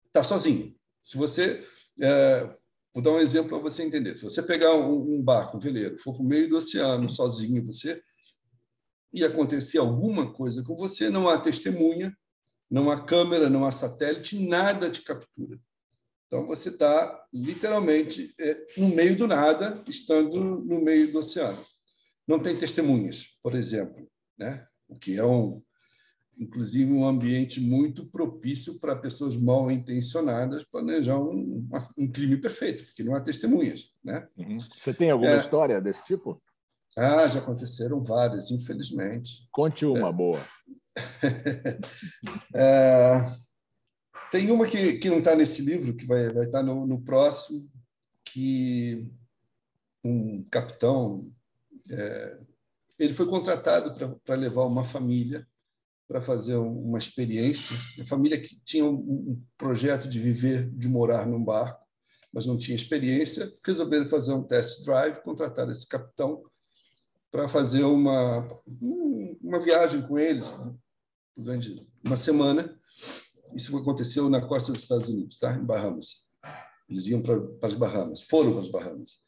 está 0.08 0.24
sozinho. 0.24 0.76
Se 1.02 1.18
você 1.18 1.64
é, 2.02 2.56
Vou 2.94 3.02
dar 3.02 3.12
um 3.12 3.20
exemplo 3.20 3.50
para 3.50 3.70
você 3.70 3.82
entender. 3.82 4.14
Se 4.14 4.22
você 4.22 4.44
pegar 4.44 4.76
um, 4.76 5.22
barco, 5.22 5.58
um 5.58 5.60
veleiro, 5.60 5.98
for 5.98 6.14
para 6.14 6.22
o 6.22 6.26
meio 6.26 6.48
do 6.48 6.58
oceano 6.58 7.10
sozinho, 7.10 7.66
você 7.66 8.02
e 9.12 9.24
acontecer 9.24 9.78
alguma 9.78 10.32
coisa 10.32 10.64
com 10.64 10.76
você, 10.76 11.10
não 11.10 11.30
há 11.30 11.40
testemunha, 11.40 12.16
não 12.70 12.90
há 12.92 13.04
câmera, 13.04 13.50
não 13.50 13.66
há 13.66 13.72
satélite, 13.72 14.40
nada 14.48 14.90
te 14.90 15.02
captura. 15.02 15.60
Então 16.34 16.48
você 16.48 16.70
está 16.70 17.28
literalmente 17.32 18.34
é, 18.40 18.66
no 18.76 18.90
meio 18.90 19.16
do 19.16 19.28
nada, 19.28 19.80
estando 19.88 20.44
no 20.44 20.82
meio 20.82 21.12
do 21.12 21.20
oceano. 21.20 21.64
Não 22.28 22.40
tem 22.40 22.58
testemunhas, 22.58 23.38
por 23.44 23.54
exemplo, 23.54 24.10
né? 24.36 24.66
O 24.90 24.96
que 24.96 25.16
é 25.16 25.24
um, 25.24 25.62
inclusive 26.36 26.92
um 26.92 27.08
ambiente 27.08 27.62
muito 27.62 28.10
propício 28.10 28.80
para 28.80 28.96
pessoas 28.96 29.36
mal 29.36 29.70
intencionadas 29.70 30.64
planejar 30.64 31.20
um, 31.20 31.70
um 31.96 32.12
crime 32.12 32.38
perfeito, 32.38 32.84
porque 32.86 33.04
não 33.04 33.14
há 33.14 33.22
testemunhas, 33.22 33.92
né? 34.04 34.28
Uhum. 34.36 34.58
Você 34.58 34.92
tem 34.92 35.12
alguma 35.12 35.34
é, 35.34 35.38
história 35.38 35.80
desse 35.80 36.04
tipo? 36.04 36.42
Ah, 36.98 37.28
já 37.28 37.42
aconteceram 37.42 38.02
várias, 38.02 38.50
infelizmente. 38.50 39.48
Conte 39.52 39.86
uma 39.86 40.10
é. 40.10 40.12
boa. 40.12 40.44
é, 42.56 43.22
tem 44.34 44.50
uma 44.50 44.66
que, 44.66 44.94
que 44.94 45.12
não 45.12 45.20
está 45.20 45.36
nesse 45.36 45.62
livro, 45.62 45.96
que 45.96 46.08
vai, 46.08 46.28
vai 46.34 46.46
estar 46.46 46.58
tá 46.58 46.64
no, 46.64 46.88
no 46.88 47.00
próximo, 47.00 47.70
que 48.26 49.08
um 50.04 50.44
capitão 50.50 51.22
é, 51.92 52.40
ele 52.98 53.14
foi 53.14 53.28
contratado 53.28 53.96
para 54.26 54.36
levar 54.36 54.66
uma 54.66 54.84
família 54.84 55.48
para 56.08 56.20
fazer 56.20 56.56
uma 56.56 56.98
experiência. 56.98 57.78
A 58.02 58.06
família 58.06 58.42
que 58.42 58.60
tinha 58.66 58.84
um, 58.84 58.96
um 58.96 59.44
projeto 59.56 60.10
de 60.10 60.20
viver, 60.20 60.68
de 60.72 60.88
morar 60.88 61.28
num 61.28 61.44
barco, 61.44 61.86
mas 62.34 62.48
não 62.48 62.58
tinha 62.58 62.76
experiência, 62.76 63.54
resolveram 63.64 64.08
fazer 64.08 64.34
um 64.34 64.42
test 64.42 64.84
drive, 64.84 65.22
contratar 65.22 65.70
esse 65.70 65.88
capitão 65.88 66.42
para 67.32 67.48
fazer 67.48 67.84
uma, 67.84 68.48
uma 68.82 69.60
viagem 69.60 70.02
com 70.02 70.18
eles 70.18 70.52
durante 71.38 71.88
uma 72.04 72.16
semana. 72.16 72.76
Isso 73.56 73.76
aconteceu 73.78 74.30
na 74.30 74.42
costa 74.42 74.72
dos 74.72 74.84
Estados 74.84 75.10
Unidos, 75.10 75.38
tá? 75.38 75.54
em 75.54 75.64
Bahamas. 75.64 76.24
Eles 76.90 77.08
iam 77.08 77.22
para, 77.22 77.42
as 77.62 77.74
Bahamas, 77.74 78.22
foram 78.22 78.52
para 78.54 78.62
as 78.62 78.70
Bahamas. 78.70 79.24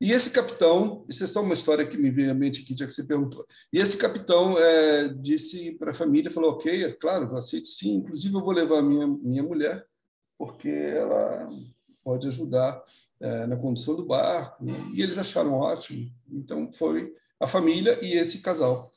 E 0.00 0.12
esse 0.12 0.30
capitão, 0.30 1.04
isso 1.08 1.24
é 1.24 1.26
só 1.26 1.40
uma 1.40 1.54
história 1.54 1.86
que 1.86 1.96
me 1.96 2.10
veio 2.10 2.30
à 2.30 2.34
mente 2.34 2.62
aqui, 2.62 2.74
já 2.76 2.86
que 2.86 2.92
você 2.92 3.04
perguntou. 3.04 3.46
E 3.72 3.78
esse 3.78 3.96
capitão 3.96 4.58
é, 4.58 5.08
disse 5.08 5.72
para 5.78 5.92
a 5.92 5.94
família, 5.94 6.30
falou, 6.30 6.52
ok, 6.52 6.84
é 6.84 6.92
claro, 6.92 7.26
eu 7.26 7.36
aceito 7.36 7.68
sim, 7.68 7.96
inclusive 7.96 8.34
eu 8.34 8.42
vou 8.42 8.52
levar 8.52 8.82
minha, 8.82 9.06
minha 9.06 9.42
mulher, 9.42 9.86
porque 10.36 10.68
ela 10.68 11.48
pode 12.02 12.26
ajudar 12.26 12.82
é, 13.20 13.46
na 13.46 13.56
condução 13.56 13.96
do 13.96 14.04
barco. 14.04 14.64
E 14.92 15.00
eles 15.00 15.16
acharam 15.16 15.54
ótimo. 15.54 16.10
Então, 16.30 16.70
foi 16.72 17.14
a 17.40 17.46
família 17.46 17.98
e 18.04 18.12
esse 18.12 18.40
casal. 18.40 18.92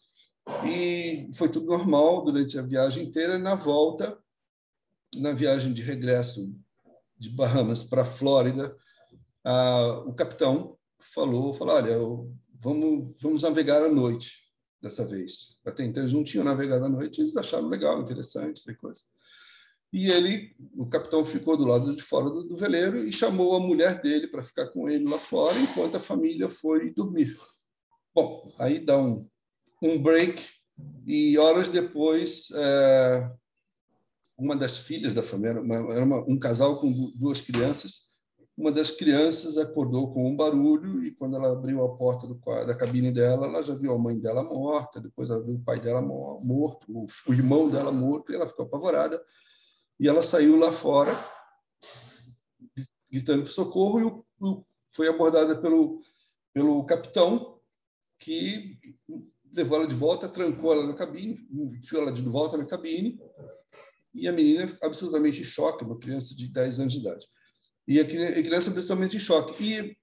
E 0.66 1.30
foi 1.34 1.50
tudo 1.50 1.68
normal 1.68 2.24
durante 2.26 2.58
a 2.58 2.62
viagem 2.62 3.06
inteira. 3.06 3.38
Na 3.38 3.56
volta, 3.56 4.18
na 5.16 5.32
viagem 5.32 5.74
de 5.74 5.82
regresso 5.82 6.54
de 7.18 7.30
Bahamas 7.30 7.84
para 7.84 8.06
Flórida, 8.06 8.76
o 10.06 10.14
capitão 10.14 10.78
falou, 11.00 11.54
falou, 11.54 11.76
olha, 11.76 11.98
vamos, 12.60 13.14
vamos 13.22 13.42
navegar 13.42 13.82
à 13.82 13.90
noite 13.90 14.48
dessa 14.82 15.06
vez. 15.06 15.60
Até 15.66 15.84
então 15.84 16.04
eles 16.04 16.14
não 16.14 16.24
tinham 16.24 16.44
navegado 16.44 16.86
à 16.86 16.90
noite, 16.90 17.22
eles 17.22 17.38
acharam 17.38 17.68
legal, 17.68 18.02
interessante, 18.02 18.62
essa 18.62 18.74
coisa. 18.76 19.02
E 19.92 20.10
ele, 20.10 20.54
o 20.76 20.86
capitão 20.86 21.24
ficou 21.24 21.56
do 21.56 21.66
lado 21.66 21.96
de 21.96 22.04
fora 22.04 22.30
do, 22.30 22.44
do 22.44 22.58
veleiro 22.58 23.08
e 23.08 23.12
chamou 23.12 23.56
a 23.56 23.60
mulher 23.60 24.02
dele 24.02 24.28
para 24.28 24.44
ficar 24.44 24.68
com 24.68 24.90
ele 24.90 25.10
lá 25.10 25.18
fora, 25.18 25.58
enquanto 25.58 25.96
a 25.96 26.00
família 26.00 26.50
foi 26.50 26.94
dormir. 26.94 27.36
Bom, 28.14 28.52
aí 28.60 28.80
dá 28.80 29.00
um, 29.00 29.28
um 29.82 30.02
break 30.02 30.44
e 31.06 31.38
horas 31.38 31.70
depois 31.70 32.50
é, 32.54 33.32
uma 34.38 34.56
das 34.56 34.78
filhas 34.78 35.14
da 35.14 35.24
família, 35.24 35.62
uma, 35.62 35.76
era 35.94 36.06
uma, 36.06 36.20
um 36.28 36.38
casal 36.38 36.80
com 36.80 37.12
duas 37.16 37.42
crianças, 37.42 38.08
uma 38.58 38.72
das 38.72 38.90
crianças 38.90 39.58
acordou 39.58 40.12
com 40.12 40.28
um 40.28 40.36
barulho 40.36 41.04
e 41.04 41.12
quando 41.12 41.36
ela 41.36 41.52
abriu 41.52 41.84
a 41.84 41.96
porta 41.96 42.26
do, 42.26 42.40
da 42.66 42.76
cabine 42.76 43.12
dela, 43.12 43.46
ela 43.46 43.62
já 43.62 43.76
viu 43.76 43.94
a 43.94 44.00
mãe 44.00 44.20
dela 44.20 44.44
morta, 44.44 45.00
depois 45.00 45.30
ela 45.30 45.44
viu 45.44 45.56
o 45.56 45.64
pai 45.64 45.80
dela 45.80 46.02
morto, 46.02 46.86
o, 46.90 47.06
o 47.28 47.34
irmão 47.34 47.70
dela 47.70 47.92
morto, 47.92 48.32
e 48.32 48.36
ela 48.36 48.48
ficou 48.48 48.66
apavorada. 48.66 49.24
E 50.00 50.08
ela 50.08 50.24
saiu 50.24 50.58
lá 50.58 50.72
fora, 50.72 51.12
gritando 53.12 53.44
por 53.44 53.52
socorro, 53.52 54.00
e 54.00 54.04
o, 54.04 54.26
o, 54.42 54.66
foi 54.90 55.08
abordada 55.08 55.56
pelo, 55.62 56.00
pelo 56.52 56.84
capitão, 56.86 57.60
que 58.20 58.80
levou 59.54 59.78
ela 59.78 59.88
de 59.88 59.96
volta, 59.96 60.28
trancou 60.28 60.74
ela 60.74 60.88
na 60.88 60.94
cabine, 60.94 61.38
enfiou 61.52 62.02
ela 62.02 62.12
de 62.12 62.24
volta 62.24 62.58
na 62.58 62.66
cabine, 62.66 63.20
e 64.14 64.28
a 64.28 64.32
menina 64.32 64.78
absolutamente 64.82 65.42
em 65.42 65.44
choque, 65.44 65.84
uma 65.84 66.00
criança 66.00 66.36
de 66.36 66.48
10 66.48 66.80
anos 66.80 66.94
de 66.94 67.00
idade. 67.00 67.26
E 67.88 68.00
a 68.00 68.06
criança 68.06 68.70
absolutamente 68.70 69.16
em 69.18 69.20
choque. 69.20 69.64
E 69.64 69.98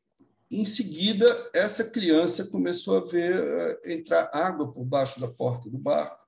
em 0.50 0.64
seguida, 0.64 1.50
essa 1.52 1.84
criança 1.84 2.46
começou 2.46 2.96
a 2.96 3.04
ver 3.04 3.34
eh, 3.34 3.94
entrar 3.94 4.30
água 4.32 4.73
por 4.73 4.84
baixo 4.84 5.20
da 5.20 5.28
porta 5.28 5.68
do 5.68 5.78
barco. 5.78 6.25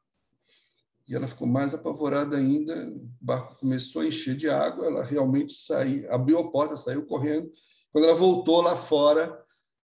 E 1.08 1.14
ela 1.14 1.28
ficou 1.28 1.46
mais 1.46 1.72
apavorada 1.72 2.36
ainda. 2.36 2.88
O 2.88 3.08
barco 3.20 3.58
começou 3.60 4.02
a 4.02 4.06
encher 4.06 4.36
de 4.36 4.50
água. 4.50 4.86
Ela 4.86 5.04
realmente 5.04 5.52
saiu, 5.52 6.12
abriu 6.12 6.38
a 6.38 6.50
porta, 6.50 6.76
saiu 6.76 7.06
correndo. 7.06 7.50
Quando 7.92 8.04
ela 8.04 8.16
voltou 8.16 8.60
lá 8.60 8.74
fora, 8.74 9.32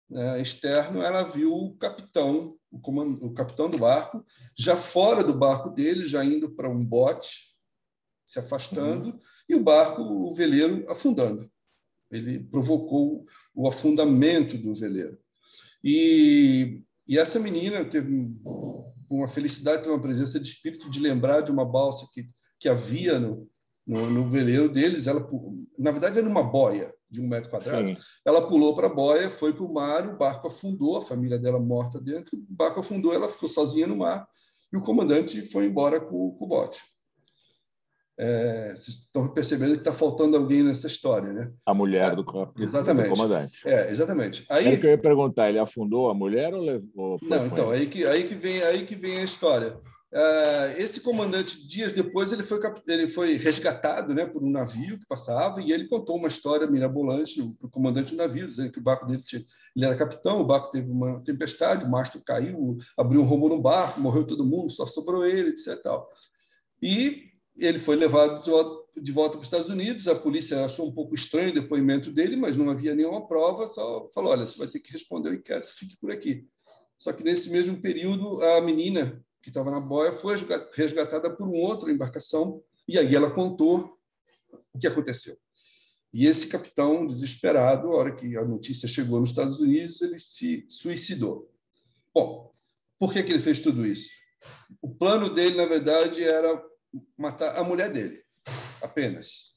né, 0.10 0.42
externo, 0.42 1.02
ela 1.02 1.24
viu 1.24 1.54
o 1.54 1.78
capitão, 1.78 2.58
o, 2.72 2.80
comand... 2.80 3.20
o 3.22 3.34
capitão 3.34 3.70
do 3.70 3.78
barco, 3.78 4.26
já 4.58 4.76
fora 4.76 5.24
do 5.24 5.34
barco 5.34 5.70
dele, 5.70 6.06
já 6.06 6.26
indo 6.26 6.50
para 6.50 6.70
um 6.70 6.84
bote, 6.84 7.51
se 8.32 8.40
afastando, 8.40 9.10
uhum. 9.10 9.20
e 9.50 9.56
o 9.56 9.62
barco, 9.62 10.02
o 10.02 10.34
veleiro, 10.34 10.90
afundando. 10.90 11.52
Ele 12.10 12.40
provocou 12.40 13.26
o 13.54 13.68
afundamento 13.68 14.58
do 14.58 14.74
veleiro. 14.74 15.20
E, 15.84 16.82
e 17.06 17.20
essa 17.20 17.38
menina 17.38 17.84
teve 17.84 18.10
uma 19.10 19.28
felicidade, 19.28 19.84
teve 19.84 19.94
uma 19.94 20.02
presença 20.02 20.40
de 20.40 20.48
espírito 20.48 20.90
de 20.90 21.02
lembrar 21.02 21.42
de 21.42 21.52
uma 21.52 21.66
balsa 21.66 22.08
que, 22.14 22.30
que 22.58 22.70
havia 22.70 23.20
no, 23.20 23.50
no, 23.86 24.10
no 24.10 24.30
veleiro 24.30 24.70
deles. 24.70 25.08
Ela, 25.08 25.30
na 25.78 25.92
verdade, 25.92 26.18
era 26.18 26.30
uma 26.30 26.44
boia 26.44 26.94
de 27.10 27.20
um 27.20 27.28
metro 27.28 27.50
quadrado. 27.50 27.90
Sim. 27.90 27.98
Ela 28.26 28.48
pulou 28.48 28.74
para 28.74 28.88
a 28.88 28.94
boia, 28.94 29.30
foi 29.30 29.52
para 29.52 29.66
o 29.66 29.74
mar, 29.74 30.08
o 30.08 30.18
barco 30.18 30.48
afundou, 30.48 30.96
a 30.96 31.02
família 31.02 31.38
dela 31.38 31.60
morta 31.60 32.00
dentro, 32.00 32.38
o 32.38 32.46
barco 32.48 32.80
afundou, 32.80 33.14
ela 33.14 33.28
ficou 33.28 33.50
sozinha 33.50 33.88
no 33.88 33.98
mar 33.98 34.26
e 34.72 34.78
o 34.78 34.82
comandante 34.82 35.42
foi 35.42 35.66
embora 35.66 36.00
com, 36.00 36.32
com 36.32 36.46
o 36.46 36.48
bote. 36.48 36.82
É, 38.20 38.74
vocês 38.76 38.98
estão 38.98 39.28
percebendo 39.28 39.74
que 39.74 39.80
está 39.80 39.94
faltando 39.94 40.38
alguém 40.38 40.64
nessa 40.64 40.88
história, 40.88 41.32
né? 41.32 41.52
A 41.66 41.74
mulher 41.74 42.16
do, 42.16 42.26
exatamente. 42.60 43.10
do 43.10 43.16
comandante. 43.16 43.68
É, 43.68 43.90
exatamente. 43.90 44.46
Aí 44.50 44.68
é 44.68 44.78
que 44.78 44.86
eu 44.86 44.92
ia 44.92 44.98
perguntar, 44.98 45.50
ele 45.50 45.60
afundou 45.60 46.10
a 46.10 46.14
mulher 46.14 46.54
ou 46.54 46.62
levou? 46.62 47.18
Não, 47.22 47.48
então 47.48 47.72
aí 47.72 47.88
que 47.88 48.06
aí 48.06 48.24
que 48.26 48.36
vem 48.36 48.62
aí 48.64 48.86
que 48.86 48.96
vem 48.96 49.18
a 49.18 49.24
história. 49.24 49.78
Uh, 50.14 50.76
esse 50.78 51.00
comandante 51.00 51.66
dias 51.66 51.94
depois 51.94 52.34
ele 52.34 52.44
foi 52.44 52.60
ele 52.86 53.08
foi 53.08 53.38
resgatado, 53.38 54.14
né, 54.14 54.26
por 54.26 54.44
um 54.44 54.52
navio 54.52 55.00
que 55.00 55.06
passava 55.08 55.62
e 55.62 55.72
ele 55.72 55.88
contou 55.88 56.18
uma 56.18 56.28
história 56.28 56.68
mirabolante 56.68 57.42
para 57.42 57.68
o 57.68 57.72
comandante 57.72 58.12
do 58.12 58.18
navio, 58.18 58.46
dizendo 58.46 58.74
que 58.74 58.80
o 58.80 58.84
barco 58.84 59.08
dele 59.08 59.24
tinha, 59.24 59.42
ele 59.74 59.86
era 59.86 59.96
capitão, 59.96 60.42
o 60.42 60.46
barco 60.46 60.70
teve 60.70 60.92
uma 60.92 61.24
tempestade, 61.24 61.86
o 61.86 61.90
mastro 61.90 62.22
caiu, 62.26 62.78
abriu 62.98 63.22
um 63.22 63.26
rombo 63.26 63.48
no 63.48 63.62
barco, 63.62 64.02
morreu 64.02 64.28
todo 64.28 64.46
mundo, 64.46 64.70
só 64.70 64.86
sobrou 64.86 65.26
ele, 65.26 65.52
etc. 65.52 65.82
Tal. 65.82 66.10
E 66.82 67.31
ele 67.58 67.80
foi 67.80 67.96
levado 67.96 68.42
de 68.98 69.12
volta 69.12 69.32
para 69.32 69.42
os 69.42 69.48
Estados 69.48 69.70
Unidos. 69.70 70.08
A 70.08 70.16
polícia 70.16 70.66
achou 70.66 70.88
um 70.88 70.94
pouco 70.94 71.16
estranho 71.16 71.50
o 71.50 71.54
depoimento 71.54 72.12
dele, 72.12 72.36
mas 72.36 72.58
não 72.58 72.70
havia 72.70 72.96
nenhuma 72.96 73.28
prova. 73.28 73.68
Só 73.68 74.10
falou: 74.14 74.32
olha, 74.32 74.46
você 74.46 74.58
vai 74.58 74.68
ter 74.68 74.80
que 74.80 74.92
responder 74.92 75.30
o 75.30 75.34
inquérito, 75.34 75.72
fique 75.76 75.98
por 75.98 76.12
aqui. 76.12 76.48
Só 76.98 77.12
que 77.12 77.24
nesse 77.24 77.50
mesmo 77.50 77.82
período, 77.82 78.42
a 78.44 78.62
menina 78.62 79.24
que 79.42 79.50
estava 79.50 79.72
na 79.72 79.80
boia 79.80 80.12
foi 80.12 80.36
resgatada 80.74 81.36
por 81.36 81.48
uma 81.48 81.58
outra 81.58 81.92
embarcação 81.92 82.62
e 82.88 82.98
aí 82.98 83.16
ela 83.16 83.32
contou 83.32 83.98
o 84.74 84.80
que 84.80 84.88
aconteceu. 84.88 85.36
E 86.14 86.28
esse 86.28 86.48
capitão, 86.48 87.08
desesperado, 87.08 87.88
a 87.88 87.96
hora 87.96 88.16
que 88.16 88.38
a 88.38 88.44
notícia 88.44 88.88
chegou 88.88 89.20
nos 89.20 89.30
Estados 89.30 89.60
Unidos, 89.60 90.02
ele 90.02 90.20
se 90.20 90.68
suicidou. 90.70 91.50
Bom, 92.14 92.52
por 93.00 93.14
que, 93.14 93.24
que 93.24 93.32
ele 93.32 93.40
fez 93.40 93.60
tudo 93.60 93.86
isso? 93.86 94.10
O 94.82 94.94
plano 94.94 95.34
dele, 95.34 95.56
na 95.56 95.66
verdade, 95.66 96.24
era 96.24 96.62
matar 97.18 97.58
a 97.58 97.64
mulher 97.64 97.92
dele, 97.92 98.22
apenas. 98.82 99.56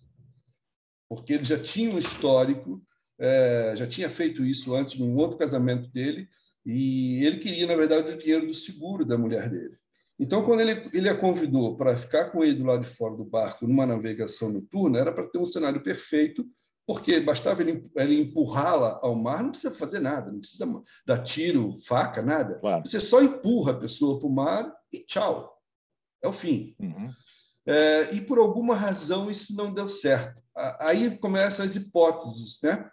Porque 1.08 1.34
ele 1.34 1.44
já 1.44 1.58
tinha 1.58 1.90
um 1.90 1.98
histórico, 1.98 2.82
é, 3.18 3.74
já 3.76 3.86
tinha 3.86 4.08
feito 4.10 4.44
isso 4.44 4.74
antes 4.74 4.98
num 4.98 5.16
outro 5.16 5.38
casamento 5.38 5.90
dele, 5.90 6.28
e 6.64 7.24
ele 7.24 7.38
queria, 7.38 7.66
na 7.66 7.76
verdade, 7.76 8.12
o 8.12 8.18
dinheiro 8.18 8.46
do 8.46 8.54
seguro 8.54 9.04
da 9.04 9.18
mulher 9.18 9.50
dele. 9.50 9.76
Então, 10.18 10.44
quando 10.44 10.60
ele, 10.60 10.88
ele 10.92 11.08
a 11.08 11.16
convidou 11.16 11.76
para 11.76 11.96
ficar 11.96 12.30
com 12.30 12.42
ele 12.42 12.54
do 12.54 12.64
lado 12.64 12.82
de 12.82 12.88
fora 12.88 13.16
do 13.16 13.24
barco 13.24 13.66
numa 13.66 13.84
navegação 13.84 14.50
noturna, 14.50 14.98
era 14.98 15.12
para 15.12 15.28
ter 15.28 15.38
um 15.38 15.44
cenário 15.44 15.82
perfeito, 15.82 16.46
porque 16.86 17.18
bastava 17.18 17.62
ele, 17.62 17.82
ele 17.96 18.20
empurrá-la 18.20 19.00
ao 19.02 19.16
mar, 19.16 19.42
não 19.42 19.50
precisa 19.50 19.74
fazer 19.74 20.00
nada, 20.00 20.30
não 20.30 20.40
precisa 20.40 20.66
dar 21.06 21.18
tiro, 21.24 21.76
faca, 21.86 22.22
nada. 22.22 22.58
Claro. 22.60 22.86
Você 22.86 23.00
só 23.00 23.22
empurra 23.22 23.72
a 23.72 23.78
pessoa 23.78 24.18
para 24.18 24.28
o 24.28 24.32
mar 24.32 24.72
e 24.92 25.00
tchau. 25.00 25.52
É 26.22 26.28
o 26.28 26.32
fim. 26.32 26.74
Uhum. 26.78 27.10
É, 27.66 28.14
e 28.14 28.20
por 28.20 28.38
alguma 28.38 28.74
razão 28.74 29.30
isso 29.30 29.54
não 29.54 29.72
deu 29.72 29.88
certo. 29.88 30.42
Aí 30.80 31.16
começam 31.18 31.64
as 31.64 31.74
hipóteses, 31.74 32.58
né? 32.62 32.88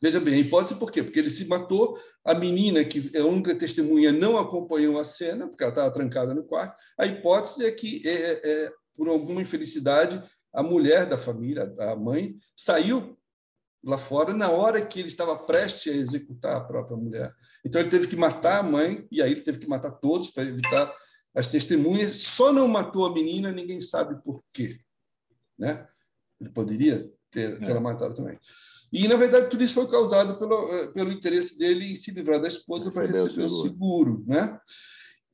Veja 0.00 0.20
bem, 0.20 0.34
a 0.34 0.38
hipótese 0.38 0.76
por 0.76 0.92
quê? 0.92 1.02
Porque 1.02 1.18
ele 1.18 1.28
se 1.28 1.46
matou, 1.48 1.98
a 2.24 2.32
menina, 2.32 2.84
que 2.84 3.10
é 3.14 3.18
a 3.18 3.26
única 3.26 3.54
testemunha, 3.54 4.12
não 4.12 4.38
acompanhou 4.38 4.98
a 4.98 5.04
cena, 5.04 5.48
porque 5.48 5.62
ela 5.62 5.72
estava 5.72 5.90
trancada 5.90 6.32
no 6.32 6.44
quarto. 6.44 6.76
A 6.96 7.04
hipótese 7.04 7.66
é 7.66 7.72
que, 7.72 8.02
é, 8.06 8.12
é, 8.12 8.40
é, 8.44 8.72
por 8.94 9.08
alguma 9.08 9.42
infelicidade, 9.42 10.22
a 10.52 10.62
mulher 10.62 11.04
da 11.04 11.18
família, 11.18 11.74
a 11.80 11.96
mãe, 11.96 12.36
saiu 12.56 13.18
lá 13.84 13.98
fora 13.98 14.32
na 14.32 14.50
hora 14.50 14.84
que 14.84 15.00
ele 15.00 15.08
estava 15.08 15.36
prestes 15.36 15.92
a 15.92 15.96
executar 15.96 16.56
a 16.56 16.64
própria 16.64 16.96
mulher. 16.96 17.32
Então 17.64 17.80
ele 17.80 17.90
teve 17.90 18.06
que 18.06 18.16
matar 18.16 18.60
a 18.60 18.62
mãe, 18.62 19.06
e 19.10 19.20
aí 19.20 19.32
ele 19.32 19.40
teve 19.40 19.58
que 19.58 19.68
matar 19.68 19.90
todos 19.92 20.30
para 20.30 20.44
evitar 20.44 20.94
as 21.38 21.46
testemunhas. 21.46 22.22
Só 22.22 22.52
não 22.52 22.66
matou 22.66 23.06
a 23.06 23.12
menina, 23.12 23.52
ninguém 23.52 23.80
sabe 23.80 24.20
por 24.22 24.42
quê. 24.52 24.78
Né? 25.56 25.86
Ele 26.40 26.50
poderia 26.50 27.10
ter, 27.30 27.58
ter 27.60 27.76
é. 27.76 27.80
matado 27.80 28.14
também. 28.14 28.38
E, 28.92 29.06
na 29.06 29.16
verdade, 29.16 29.48
tudo 29.48 29.62
isso 29.62 29.74
foi 29.74 29.88
causado 29.88 30.38
pelo, 30.38 30.74
eh, 30.74 30.86
pelo 30.88 31.12
interesse 31.12 31.58
dele 31.58 31.92
em 31.92 31.94
se 31.94 32.10
livrar 32.10 32.40
da 32.40 32.48
esposa 32.48 32.90
para 32.90 33.06
receber 33.06 33.44
o 33.44 33.50
seguro. 33.50 33.70
seguro 33.70 34.24
né? 34.26 34.58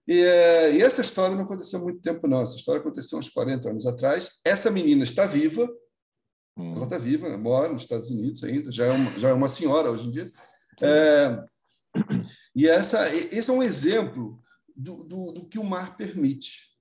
E, 0.07 0.21
eh, 0.21 0.77
e, 0.77 0.83
essa 0.83 1.01
história 1.01 1.37
não 1.37 1.45
aconteceu 1.45 1.79
há 1.79 1.83
muito 1.83 2.01
tempo, 2.01 2.27
não. 2.27 2.43
Essa 2.43 2.57
história 2.57 2.81
aconteceu 2.81 3.19
uns 3.19 3.31
40 3.31 3.71
anos 3.71 3.87
atrás. 3.87 4.41
Essa 4.45 4.71
menina 4.71 5.05
está 5.05 5.25
viva, 5.25 5.69
hum. 6.57 6.75
ela 6.75 6.85
está 6.85 6.99
viva, 6.99 7.37
mora 7.39 7.73
nos 7.73 7.83
Estados 7.83 8.11
Unidos 8.11 8.43
ainda, 8.43 8.73
já 8.73 8.87
é 8.87 8.91
uma, 8.91 9.19
já 9.19 9.29
é 9.29 9.33
uma 9.33 9.49
senhora 9.49 9.91
hoje 9.91 10.09
em 10.09 10.11
dia. 10.11 10.33
É, 10.83 11.45
e 12.57 12.67
essa, 12.67 13.09
esse 13.15 13.49
é 13.49 13.53
um 13.53 13.63
exemplo 13.63 14.43
do, 14.75 15.05
do, 15.05 15.33
do 15.33 15.45
que 15.47 15.59
o 15.59 15.65
mar 15.65 15.97
permite. 15.97 16.75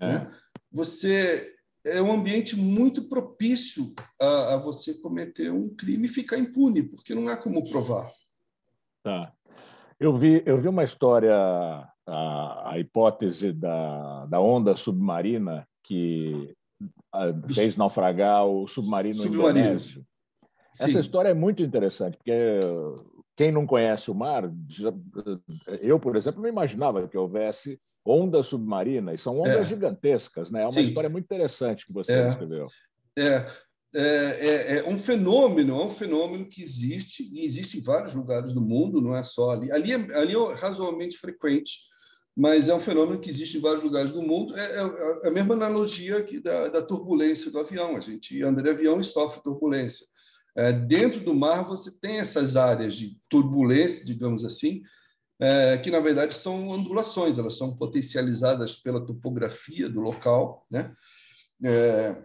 É. 0.00 0.06
Né? 0.06 0.36
Você 0.70 1.54
é 1.84 2.02
um 2.02 2.12
ambiente 2.12 2.56
muito 2.56 3.08
propício 3.08 3.92
a, 4.20 4.54
a, 4.54 4.56
você 4.58 4.94
cometer 4.94 5.50
um 5.50 5.74
crime 5.74 6.06
e 6.06 6.10
ficar 6.10 6.38
impune, 6.38 6.82
porque 6.82 7.14
não 7.14 7.28
há 7.28 7.36
como 7.36 7.68
provar. 7.68 8.10
Tá. 9.02 9.32
Eu 9.98 10.16
vi, 10.16 10.42
eu 10.46 10.58
vi 10.58 10.68
uma 10.68 10.84
história, 10.84 11.34
a, 12.06 12.70
a 12.72 12.78
hipótese 12.78 13.52
da, 13.52 14.26
da 14.26 14.40
onda 14.40 14.76
submarina 14.76 15.66
que 15.82 16.54
fez 17.52 17.76
naufragar 17.76 18.44
o 18.46 18.68
submarino, 18.68 19.16
submarino. 19.16 19.58
indonésio. 19.58 20.06
Essa 20.74 20.92
Sim. 20.92 21.00
história 21.00 21.30
é 21.30 21.34
muito 21.34 21.62
interessante, 21.62 22.16
porque 22.16 22.60
quem 23.38 23.52
não 23.52 23.64
conhece 23.64 24.10
o 24.10 24.14
mar, 24.14 24.52
eu, 25.80 26.00
por 26.00 26.16
exemplo, 26.16 26.42
não 26.42 26.48
imaginava 26.48 27.06
que 27.06 27.16
houvesse 27.16 27.80
onda 28.04 28.42
submarina, 28.42 29.14
e 29.14 29.18
são 29.18 29.38
ondas 29.38 29.60
é. 29.60 29.64
gigantescas, 29.64 30.50
né? 30.50 30.62
É 30.62 30.64
uma 30.64 30.72
Sim. 30.72 30.80
história 30.80 31.08
muito 31.08 31.26
interessante 31.26 31.86
que 31.86 31.92
você 31.92 32.12
é. 32.12 32.28
escreveu. 32.28 32.66
É. 33.16 33.46
É, 33.94 34.02
é, 34.02 34.78
é, 34.78 34.88
um 34.88 34.98
fenômeno, 34.98 35.80
é 35.80 35.84
um 35.84 35.88
fenômeno 35.88 36.46
que 36.46 36.62
existe 36.62 37.26
e 37.32 37.46
existe 37.46 37.78
em 37.78 37.80
vários 37.80 38.12
lugares 38.12 38.52
do 38.52 38.60
mundo, 38.60 39.00
não 39.00 39.16
é 39.16 39.22
só 39.22 39.52
ali. 39.52 39.70
Ali 39.70 39.92
é, 39.92 40.16
ali 40.16 40.34
é 40.34 40.54
razoavelmente 40.54 41.16
frequente, 41.16 41.78
mas 42.36 42.68
é 42.68 42.74
um 42.74 42.80
fenômeno 42.80 43.20
que 43.20 43.30
existe 43.30 43.56
em 43.56 43.60
vários 43.60 43.82
lugares 43.82 44.12
do 44.12 44.20
mundo. 44.20 44.54
É, 44.56 44.60
é, 44.60 45.26
é 45.26 45.28
a 45.28 45.30
mesma 45.30 45.54
analogia 45.54 46.22
que 46.24 46.40
da, 46.40 46.68
da, 46.68 46.82
turbulência 46.82 47.50
do 47.52 47.60
avião. 47.60 47.96
A 47.96 48.00
gente 48.00 48.42
anda 48.42 48.62
de 48.62 48.68
avião 48.68 49.00
e 49.00 49.04
sofre 49.04 49.42
turbulência. 49.42 50.04
É, 50.56 50.72
dentro 50.72 51.20
do 51.20 51.34
mar 51.34 51.64
você 51.64 51.90
tem 51.90 52.18
essas 52.18 52.56
áreas 52.56 52.94
de 52.94 53.16
turbulência, 53.28 54.04
digamos 54.04 54.44
assim, 54.44 54.82
é, 55.40 55.78
que 55.78 55.90
na 55.90 56.00
verdade 56.00 56.34
são 56.34 56.68
ondulações, 56.68 57.38
elas 57.38 57.56
são 57.56 57.76
potencializadas 57.76 58.74
pela 58.74 59.04
topografia 59.04 59.88
do 59.88 60.00
local, 60.00 60.66
né? 60.70 60.92
É, 61.64 62.24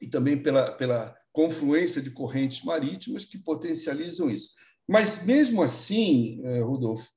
e 0.00 0.08
também 0.08 0.42
pela, 0.42 0.72
pela 0.72 1.14
confluência 1.32 2.00
de 2.00 2.10
correntes 2.10 2.64
marítimas 2.64 3.24
que 3.24 3.38
potencializam 3.38 4.30
isso. 4.30 4.54
Mas 4.88 5.24
mesmo 5.24 5.62
assim, 5.62 6.40
Rodolfo, 6.62 7.08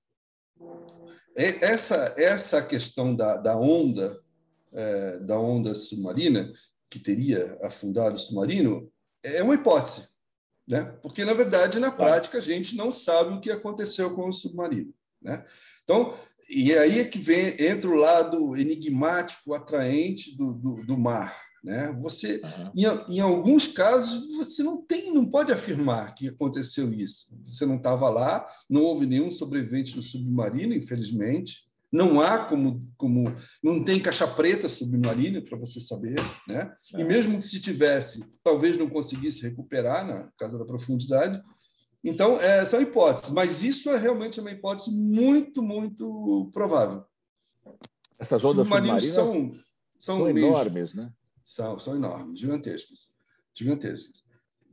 essa 1.35 2.13
essa 2.17 2.61
questão 2.61 3.15
da, 3.15 3.37
da 3.37 3.57
onda 3.57 4.21
da 5.25 5.39
onda 5.39 5.73
submarina 5.73 6.51
que 6.89 6.99
teria 6.99 7.57
afundado 7.63 8.15
o 8.15 8.19
submarino 8.19 8.91
é 9.23 9.41
uma 9.41 9.55
hipótese 9.55 10.12
né? 10.67 10.85
Porque 11.01 11.25
na 11.25 11.33
verdade 11.33 11.79
na 11.79 11.91
prática 11.91 12.37
a 12.37 12.41
gente 12.41 12.75
não 12.75 12.91
sabe 12.91 13.33
o 13.33 13.41
que 13.41 13.51
aconteceu 13.51 14.13
com 14.15 14.27
o 14.27 14.33
submarino, 14.33 14.93
né? 15.21 15.43
Então 15.83 16.13
e 16.49 16.73
aí 16.77 16.99
é 16.99 17.05
que 17.05 17.19
vem 17.19 17.55
entra 17.59 17.89
o 17.89 17.95
lado 17.95 18.55
enigmático, 18.55 19.53
atraente 19.53 20.35
do, 20.35 20.53
do, 20.53 20.85
do 20.85 20.97
mar, 20.97 21.35
Né? 21.63 21.91
Você, 22.01 22.41
uhum. 22.43 22.71
em, 22.75 23.15
em, 23.15 23.19
alguns 23.19 23.67
casos, 23.67 24.35
você 24.35 24.61
não 24.61 24.81
tem, 24.81 25.13
não 25.13 25.25
pode 25.25 25.51
afirmar 25.51 26.13
que 26.13 26.27
aconteceu 26.27 26.93
isso. 26.93 27.35
Você 27.45 27.65
não 27.65 27.77
estava 27.77 28.09
lá, 28.09 28.45
não 28.69 28.81
houve 28.83 29.05
nenhum 29.05 29.31
sobrevivente 29.31 29.95
no 29.95 30.03
submarino, 30.03 30.73
infelizmente. 30.73 31.63
Não 31.93 32.19
há 32.19 32.45
como, 32.45 32.91
como 32.97 33.23
não 33.63 33.85
tem 33.85 34.01
caixa 34.01 34.25
preta 34.25 34.67
submarina 34.67 35.39
para 35.43 35.55
você 35.59 35.79
saber, 35.79 36.19
né? 36.47 36.75
É. 36.95 37.01
E 37.01 37.03
mesmo 37.03 37.37
que 37.37 37.45
se 37.45 37.61
tivesse, 37.61 38.25
talvez 38.43 38.75
não 38.75 38.89
conseguisse 38.89 39.43
recuperar 39.43 40.03
na 40.07 40.31
casa 40.35 40.57
da 40.57 40.65
profundidade. 40.65 41.39
Então, 42.03 42.41
é, 42.41 42.65
são 42.65 42.81
hipóteses, 42.81 43.29
mas 43.29 43.61
isso 43.63 43.91
é 43.91 43.97
realmente 43.97 44.39
uma 44.39 44.49
hipótese 44.49 44.91
muito, 44.91 45.61
muito 45.61 46.49
provável. 46.51 47.05
Essas 48.19 48.43
ondas 48.43 48.67
submarinas 48.67 49.05
são, 49.05 49.51
são, 49.99 50.17
são 50.17 50.29
enormes, 50.29 50.95
né? 50.95 51.13
São, 51.43 51.77
são 51.77 51.95
enormes, 51.95 52.39
gigantescas, 52.39 53.11
gigantescas. 53.53 54.22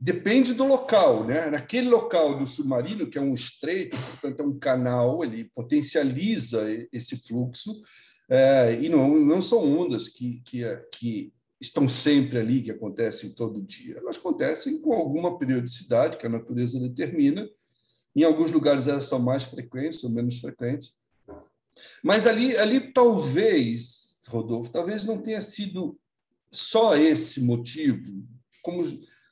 Depende 0.03 0.55
do 0.55 0.65
local, 0.65 1.27
né? 1.27 1.47
Naquele 1.51 1.87
local 1.87 2.35
do 2.39 2.47
submarino, 2.47 3.07
que 3.07 3.19
é 3.19 3.21
um 3.21 3.35
estreito, 3.35 3.95
portanto 3.95 4.39
é 4.39 4.43
um 4.43 4.57
canal, 4.57 5.23
ele 5.23 5.43
potencializa 5.53 6.65
esse 6.91 7.15
fluxo, 7.15 7.71
é, 8.27 8.81
e 8.81 8.89
não, 8.89 9.07
não 9.19 9.39
são 9.39 9.59
ondas 9.79 10.07
que, 10.07 10.41
que, 10.43 10.63
que 10.91 11.31
estão 11.59 11.87
sempre 11.87 12.39
ali, 12.39 12.63
que 12.63 12.71
acontecem 12.71 13.29
todo 13.29 13.61
dia. 13.61 13.99
Elas 13.99 14.17
acontecem 14.17 14.81
com 14.81 14.91
alguma 14.91 15.37
periodicidade 15.37 16.17
que 16.17 16.25
a 16.25 16.29
natureza 16.29 16.79
determina. 16.79 17.47
Em 18.15 18.23
alguns 18.23 18.51
lugares 18.51 18.87
elas 18.87 19.05
são 19.05 19.19
mais 19.19 19.43
frequentes 19.43 20.03
ou 20.03 20.09
menos 20.09 20.39
frequentes. 20.39 20.95
Mas 22.03 22.25
ali, 22.25 22.57
ali 22.57 22.91
talvez, 22.91 24.19
Rodolfo, 24.27 24.71
talvez 24.71 25.03
não 25.03 25.21
tenha 25.21 25.41
sido 25.43 25.95
só 26.49 26.97
esse 26.97 27.39
motivo. 27.39 28.27
Como 28.63 28.83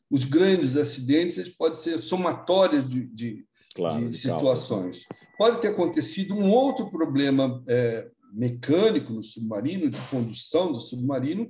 os, 0.09 0.25
grandes 0.25 0.75
acidentes, 0.75 1.37
eles 1.37 1.53
podem 1.55 1.79
ser 1.79 1.99
somatórios 1.99 2.87
de, 2.87 3.05
de, 3.07 3.45
claro, 3.75 4.09
de 4.09 4.17
situações. 4.17 5.05
Pode 5.37 5.61
ter 5.61 5.69
acontecido 5.69 6.35
um 6.35 6.51
outro 6.51 6.89
problema 6.89 7.63
é, 7.67 8.09
mecânico 8.33 9.13
no 9.13 9.23
submarino, 9.23 9.89
de 9.89 10.01
condução 10.09 10.71
do 10.71 10.79
submarino, 10.79 11.49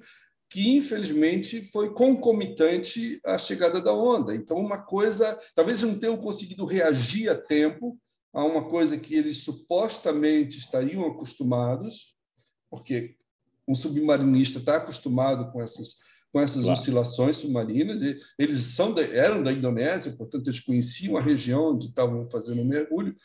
que 0.50 0.76
infelizmente 0.76 1.70
foi 1.72 1.94
concomitante 1.94 3.20
à 3.24 3.38
chegada 3.38 3.80
da 3.80 3.94
onda. 3.94 4.36
Então, 4.36 4.58
uma 4.58 4.82
coisa, 4.82 5.38
talvez 5.54 5.84
não 5.84 5.98
tenham 5.98 6.18
conseguido 6.18 6.66
reagir 6.66 7.30
a 7.30 7.36
tempo 7.36 7.98
a 8.34 8.44
uma 8.44 8.68
coisa 8.70 8.98
que 8.98 9.16
eles 9.16 9.38
supostamente 9.44 10.58
estariam 10.58 11.06
acostumados, 11.06 12.16
porque 12.70 13.16
um 13.68 13.76
submarinista 13.76 14.60
está 14.60 14.78
acostumado 14.78 15.52
com 15.52 15.62
essas 15.62 15.98
com 16.32 16.40
essas 16.40 16.64
claro. 16.64 16.80
oscilações 16.80 17.38
submarinas. 17.38 18.02
E 18.02 18.18
eles 18.38 18.62
são 18.62 18.94
da, 18.94 19.02
eram 19.02 19.44
da 19.44 19.52
Indonésia, 19.52 20.16
portanto 20.16 20.48
eles 20.48 20.60
conheciam 20.60 21.18
a 21.18 21.22
região 21.22 21.74
onde 21.74 21.88
estavam 21.88 22.30
fazendo 22.30 22.62
o 22.62 22.66
mergulho. 22.66 23.16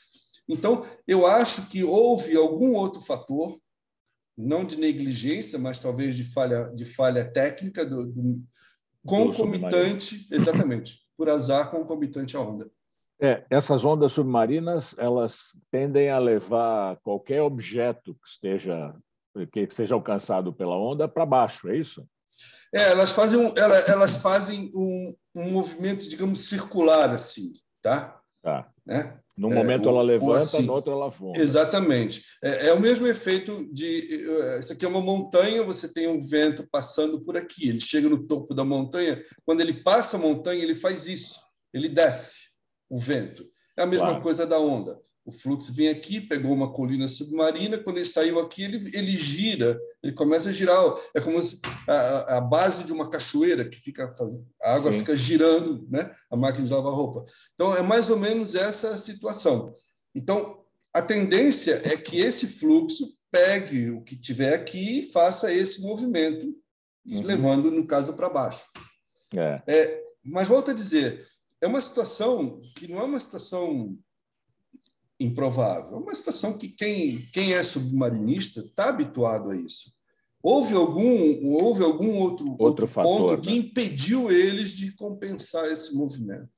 Então 0.48 0.84
eu 1.06 1.26
acho 1.26 1.68
que 1.68 1.82
houve 1.82 2.36
algum 2.36 2.74
outro 2.74 3.00
fator, 3.00 3.56
não 4.36 4.64
de 4.64 4.76
negligência, 4.76 5.58
mas 5.58 5.78
talvez 5.78 6.16
de 6.16 6.24
falha 6.24 6.70
de 6.74 6.84
falha 6.84 7.24
técnica 7.24 7.84
do, 7.84 8.06
do 8.06 8.36
concomitante, 9.06 10.26
exatamente, 10.30 10.98
por 11.16 11.28
azar 11.28 11.70
concomitante 11.70 12.36
à 12.36 12.40
onda. 12.40 12.70
É, 13.20 13.44
essas 13.48 13.84
ondas 13.84 14.12
submarinas 14.12 14.94
elas 14.98 15.56
tendem 15.70 16.10
a 16.10 16.18
levar 16.18 16.96
qualquer 16.96 17.42
objeto 17.42 18.14
que 18.14 18.28
esteja 18.28 18.94
que 19.52 19.68
seja 19.70 19.94
alcançado 19.94 20.52
pela 20.52 20.78
onda 20.78 21.08
para 21.08 21.26
baixo, 21.26 21.68
é 21.68 21.76
isso? 21.76 22.06
É, 22.74 22.90
elas 22.90 23.12
fazem, 23.12 23.38
um, 23.38 23.56
elas, 23.56 23.88
elas 23.88 24.16
fazem 24.16 24.70
um, 24.74 25.14
um, 25.36 25.50
movimento, 25.50 26.08
digamos, 26.08 26.40
circular 26.40 27.10
assim, 27.10 27.52
tá? 27.80 28.20
Tá. 28.42 28.68
Né? 28.84 29.18
Num 29.36 29.50
é, 29.50 29.54
momento 29.54 29.88
ela 29.88 30.02
levanta, 30.02 30.44
assim. 30.44 30.62
no 30.62 30.72
outro 30.72 30.92
ela 30.92 31.08
afunda. 31.08 31.38
Exatamente. 31.38 32.24
É, 32.42 32.68
é, 32.68 32.72
o 32.72 32.80
mesmo 32.80 33.06
efeito 33.06 33.68
de. 33.72 34.26
Eh, 34.28 34.58
isso 34.60 34.72
aqui 34.72 34.84
é 34.84 34.88
uma 34.88 35.00
montanha, 35.00 35.64
você 35.64 35.88
tem 35.88 36.06
um 36.06 36.20
vento 36.20 36.68
passando 36.70 37.20
por 37.24 37.36
aqui. 37.36 37.68
Ele 37.68 37.80
chega 37.80 38.08
no 38.08 38.26
topo 38.26 38.54
da 38.54 38.64
montanha. 38.64 39.20
Quando 39.44 39.60
ele 39.60 39.82
passa 39.82 40.16
a 40.16 40.20
montanha, 40.20 40.62
ele 40.62 40.74
faz 40.74 41.08
isso. 41.08 41.40
Ele 41.72 41.88
desce 41.88 42.50
o 42.88 42.96
vento. 42.96 43.44
É 43.76 43.82
a 43.82 43.86
mesma 43.86 44.08
claro. 44.08 44.22
coisa 44.22 44.46
da 44.46 44.58
onda. 44.58 45.00
O 45.24 45.32
fluxo 45.32 45.72
vem 45.72 45.88
aqui, 45.88 46.20
pegou 46.20 46.52
uma 46.52 46.70
colina 46.70 47.08
submarina, 47.08 47.78
quando 47.78 47.96
ele 47.96 48.04
saiu 48.04 48.38
aqui, 48.38 48.62
ele, 48.62 48.90
ele 48.94 49.16
gira, 49.16 49.78
ele 50.02 50.12
começa 50.12 50.50
a 50.50 50.52
girar. 50.52 50.94
É 51.14 51.20
como 51.20 51.40
a, 51.88 52.36
a 52.36 52.40
base 52.42 52.84
de 52.84 52.92
uma 52.92 53.08
cachoeira 53.08 53.64
que 53.64 53.80
fica 53.80 54.14
a 54.62 54.74
água 54.74 54.92
Sim. 54.92 54.98
fica 54.98 55.16
girando, 55.16 55.86
né? 55.90 56.10
A 56.30 56.36
máquina 56.36 56.66
de 56.66 56.72
lavar 56.72 56.92
roupa. 56.92 57.24
Então 57.54 57.74
é 57.74 57.80
mais 57.80 58.10
ou 58.10 58.18
menos 58.18 58.54
essa 58.54 58.98
situação. 58.98 59.72
Então 60.14 60.62
a 60.92 61.00
tendência 61.00 61.80
é 61.84 61.96
que 61.96 62.20
esse 62.20 62.46
fluxo 62.46 63.08
pegue 63.32 63.90
o 63.90 64.02
que 64.02 64.16
tiver 64.16 64.54
aqui 64.54 65.00
e 65.00 65.10
faça 65.10 65.52
esse 65.52 65.80
movimento, 65.82 66.54
uhum. 67.04 67.22
levando 67.22 67.70
no 67.70 67.86
caso 67.86 68.12
para 68.12 68.30
baixo. 68.30 68.64
É. 69.34 69.62
É, 69.66 70.02
mas 70.22 70.46
volto 70.46 70.70
a 70.70 70.74
dizer, 70.74 71.26
é 71.60 71.66
uma 71.66 71.80
situação 71.80 72.60
que 72.76 72.86
não 72.86 73.00
é 73.00 73.04
uma 73.04 73.18
situação 73.18 73.98
improvável. 75.18 75.96
É 75.96 76.00
uma 76.00 76.14
situação 76.14 76.56
que 76.56 76.68
quem, 76.68 77.18
quem 77.32 77.52
é 77.52 77.62
submarinista 77.62 78.60
está 78.60 78.88
habituado 78.88 79.50
a 79.50 79.56
isso. 79.56 79.92
Houve 80.42 80.74
algum, 80.74 81.54
houve 81.54 81.82
algum 81.82 82.18
outro, 82.18 82.50
outro, 82.50 82.64
outro 82.64 82.86
fator, 82.86 83.18
ponto 83.18 83.36
né? 83.36 83.40
que 83.40 83.56
impediu 83.56 84.30
eles 84.30 84.70
de 84.70 84.92
compensar 84.92 85.70
esse 85.70 85.94
movimento. 85.94 86.50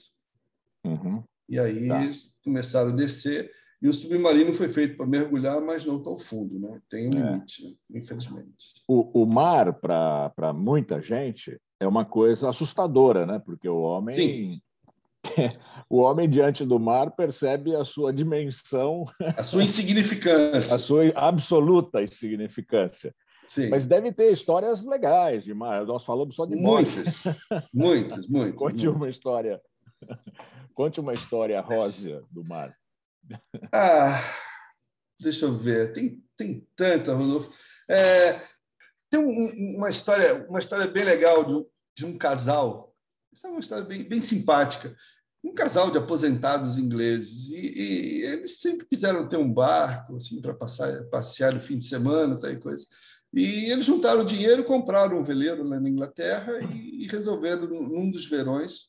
Uhum. 0.84 1.22
E 1.48 1.58
aí 1.58 1.86
tá. 1.86 2.10
começaram 2.42 2.90
a 2.90 2.94
descer. 2.94 3.50
E 3.80 3.88
o 3.88 3.94
submarino 3.94 4.52
foi 4.54 4.68
feito 4.68 4.96
para 4.96 5.06
mergulhar, 5.06 5.60
mas 5.60 5.84
não 5.84 6.02
tão 6.02 6.18
fundo, 6.18 6.58
né? 6.58 6.80
Tem 6.88 7.08
um 7.08 7.18
é. 7.18 7.30
limite, 7.30 7.62
né? 7.62 8.00
infelizmente. 8.00 8.82
O, 8.88 9.22
o 9.22 9.26
mar, 9.26 9.74
para 9.74 10.52
muita 10.52 11.00
gente, 11.00 11.60
é 11.78 11.86
uma 11.86 12.04
coisa 12.04 12.48
assustadora, 12.48 13.26
né? 13.26 13.38
Porque 13.38 13.68
o 13.68 13.80
homem 13.82 14.16
Sim. 14.16 14.60
o 15.88 15.98
homem 15.98 16.28
diante 16.28 16.64
do 16.64 16.78
mar 16.78 17.10
percebe 17.12 17.74
a 17.74 17.84
sua 17.84 18.12
dimensão, 18.12 19.04
a 19.36 19.42
sua 19.42 19.62
insignificância, 19.62 20.74
a 20.74 20.78
sua 20.78 21.10
absoluta 21.14 22.02
insignificância. 22.02 23.14
Sim. 23.44 23.68
Mas 23.68 23.86
deve 23.86 24.12
ter 24.12 24.32
histórias 24.32 24.82
legais 24.82 25.44
de 25.44 25.54
mar. 25.54 25.86
Nós 25.86 26.04
falamos 26.04 26.34
só 26.34 26.44
de 26.44 26.56
muitas, 26.56 27.22
muitas, 27.72 28.26
muitas. 28.28 28.56
Conte 28.56 28.84
muitas. 28.84 29.00
uma 29.00 29.08
história. 29.08 29.60
Conte 30.74 31.00
uma 31.00 31.14
história 31.14 31.60
rosa 31.60 32.22
do 32.30 32.44
mar. 32.44 32.76
Ah, 33.72 34.20
deixa 35.20 35.46
eu 35.46 35.56
ver. 35.56 35.92
Tem, 35.92 36.22
tem 36.36 36.66
tanta, 36.74 37.14
Rodolfo. 37.14 37.50
É, 37.88 38.40
tem 39.10 39.20
um, 39.20 39.76
uma 39.76 39.88
história, 39.88 40.46
uma 40.48 40.58
história 40.58 40.86
bem 40.86 41.04
legal 41.04 41.44
de, 41.44 41.66
de 41.96 42.04
um 42.04 42.18
casal. 42.18 42.85
Essa 43.36 43.48
é 43.48 43.50
uma 43.50 43.60
história 43.60 43.84
bem, 43.84 44.02
bem 44.02 44.22
simpática. 44.22 44.96
Um 45.44 45.52
casal 45.52 45.90
de 45.90 45.98
aposentados 45.98 46.78
ingleses 46.78 47.50
e, 47.50 47.54
e, 47.54 48.22
eles 48.22 48.60
sempre 48.60 48.86
quiseram 48.86 49.28
ter 49.28 49.36
um 49.36 49.52
barco 49.52 50.16
assim 50.16 50.40
para 50.40 50.54
passar 50.54 51.04
passear 51.10 51.52
no 51.52 51.60
fim 51.60 51.76
de 51.76 51.84
semana 51.84 52.40
tal 52.40 52.56
coisa. 52.58 52.86
E 53.34 53.70
eles 53.70 53.84
juntaram 53.84 54.24
dinheiro 54.24 54.64
compraram 54.64 55.18
um 55.18 55.22
veleiro 55.22 55.62
lá 55.64 55.78
na 55.78 55.86
Inglaterra 55.86 56.62
e, 56.62 57.04
e 57.04 57.06
resolveram 57.08 57.68
num 57.68 58.10
dos 58.10 58.24
verões 58.26 58.88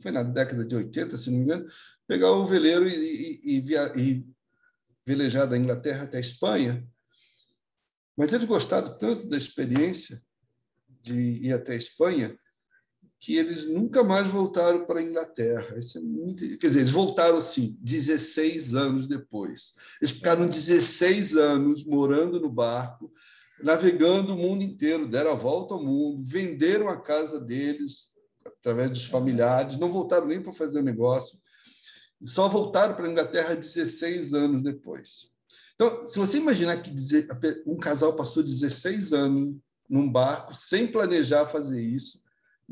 foi 0.00 0.10
na 0.10 0.22
década 0.22 0.64
de 0.64 0.74
80 0.74 1.18
se 1.18 1.30
não 1.30 1.38
me 1.38 1.44
engano 1.44 1.66
pegar 2.08 2.30
o 2.30 2.46
veleiro 2.46 2.88
e, 2.88 3.40
e, 3.44 3.60
via, 3.60 3.92
e 3.94 4.24
velejar 5.04 5.46
da 5.46 5.58
Inglaterra 5.58 6.04
até 6.04 6.16
a 6.16 6.20
Espanha. 6.20 6.82
Mas 8.16 8.32
eles 8.32 8.46
gostaram 8.46 8.96
tanto 8.96 9.28
da 9.28 9.36
experiência 9.36 10.18
de 11.02 11.14
ir 11.42 11.52
até 11.52 11.72
a 11.74 11.76
Espanha 11.76 12.38
que 13.22 13.36
eles 13.36 13.68
nunca 13.68 14.02
mais 14.02 14.26
voltaram 14.26 14.84
para 14.84 14.98
a 14.98 15.02
Inglaterra. 15.02 15.78
Isso 15.78 15.96
é 15.96 16.00
muito... 16.00 16.44
Quer 16.58 16.66
dizer, 16.66 16.80
eles 16.80 16.90
voltaram 16.90 17.38
assim, 17.38 17.78
16 17.80 18.74
anos 18.74 19.06
depois. 19.06 19.76
Eles 20.00 20.10
ficaram 20.10 20.44
16 20.44 21.36
anos 21.36 21.84
morando 21.84 22.40
no 22.40 22.50
barco, 22.50 23.12
navegando 23.62 24.34
o 24.34 24.36
mundo 24.36 24.64
inteiro, 24.64 25.08
deram 25.08 25.30
a 25.30 25.36
volta 25.36 25.72
ao 25.72 25.84
mundo, 25.84 26.20
venderam 26.24 26.88
a 26.88 27.00
casa 27.00 27.38
deles 27.38 28.16
através 28.44 28.90
dos 28.90 29.04
familiares, 29.04 29.78
não 29.78 29.92
voltaram 29.92 30.26
nem 30.26 30.42
para 30.42 30.52
fazer 30.52 30.80
o 30.80 30.84
negócio, 30.84 31.38
só 32.24 32.48
voltaram 32.48 32.96
para 32.96 33.06
a 33.06 33.10
Inglaterra 33.10 33.54
16 33.54 34.34
anos 34.34 34.64
depois. 34.64 35.30
Então, 35.76 36.04
se 36.08 36.18
você 36.18 36.38
imaginar 36.38 36.82
que 36.82 36.92
um 37.66 37.76
casal 37.76 38.16
passou 38.16 38.42
16 38.42 39.12
anos 39.12 39.54
num 39.88 40.10
barco 40.10 40.56
sem 40.56 40.88
planejar 40.88 41.46
fazer 41.46 41.80
isso, 41.80 42.21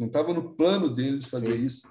não 0.01 0.07
estava 0.07 0.33
no 0.33 0.55
plano 0.55 0.89
deles 0.89 1.27
fazer 1.27 1.53
Sim. 1.53 1.65
isso. 1.65 1.83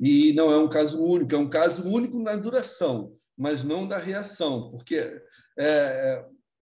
E 0.00 0.32
não 0.32 0.50
é 0.50 0.56
um 0.56 0.68
caso 0.68 1.02
único, 1.02 1.34
é 1.34 1.38
um 1.38 1.48
caso 1.48 1.86
único 1.86 2.18
na 2.18 2.36
duração, 2.36 3.14
mas 3.36 3.62
não 3.62 3.86
da 3.86 3.98
reação, 3.98 4.70
porque 4.70 4.96
é, 4.96 5.22
é 5.58 6.26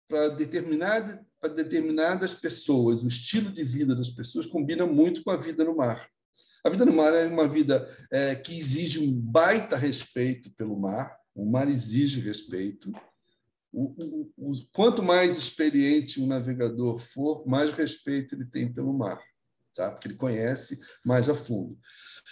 para 0.08 0.30
determinada 0.30 1.24
determinadas 1.56 2.34
pessoas, 2.34 3.04
o 3.04 3.08
estilo 3.08 3.52
de 3.52 3.64
vida 3.64 3.94
das 3.94 4.10
pessoas 4.10 4.48
combina 4.48 4.84
muito 4.84 5.24
com 5.24 5.30
a 5.30 5.38
vida 5.38 5.64
no 5.64 5.76
mar. 5.76 6.10
A 6.64 6.72
vida 6.72 6.84
no 6.84 6.94
mar 6.94 7.14
é 7.14 7.28
uma 7.28 7.48
vida 7.48 7.88
é, 8.12 8.34
que 8.34 8.58
exige 8.58 8.98
um 8.98 9.22
baita 9.22 9.76
respeito 9.76 10.52
pelo 10.56 10.76
mar, 10.76 11.16
o 11.36 11.46
mar 11.46 11.70
exige 11.70 12.20
respeito. 12.20 12.92
O, 13.72 13.94
o, 14.04 14.32
o, 14.38 14.54
quanto 14.74 15.04
mais 15.04 15.38
experiente 15.38 16.20
um 16.20 16.26
navegador 16.26 16.98
for, 16.98 17.46
mais 17.46 17.72
respeito 17.72 18.34
ele 18.34 18.46
tem 18.46 18.74
pelo 18.74 18.92
mar, 18.92 19.22
tá? 19.76 19.92
porque 19.92 20.08
ele 20.08 20.16
conhece 20.16 20.80
mais 21.04 21.30
a 21.30 21.36
fundo. 21.36 21.78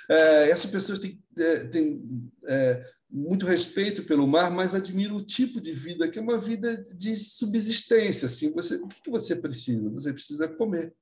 É, 0.09 0.49
essas 0.49 0.71
pessoas 0.71 0.99
têm, 0.99 1.21
é, 1.37 1.65
têm 1.65 2.31
é, 2.45 2.83
muito 3.09 3.45
respeito 3.45 4.03
pelo 4.03 4.27
mar, 4.27 4.49
mas 4.49 4.73
admiram 4.73 5.15
o 5.15 5.25
tipo 5.25 5.61
de 5.61 5.71
vida 5.71 6.07
que 6.07 6.17
é 6.17 6.21
uma 6.21 6.39
vida 6.39 6.77
de 6.95 7.15
subsistência. 7.15 8.25
Assim, 8.25 8.51
você, 8.53 8.75
o 8.77 8.87
que 8.87 9.09
você 9.09 9.35
precisa? 9.35 9.89
Você 9.91 10.11
precisa 10.11 10.47
comer. 10.47 10.95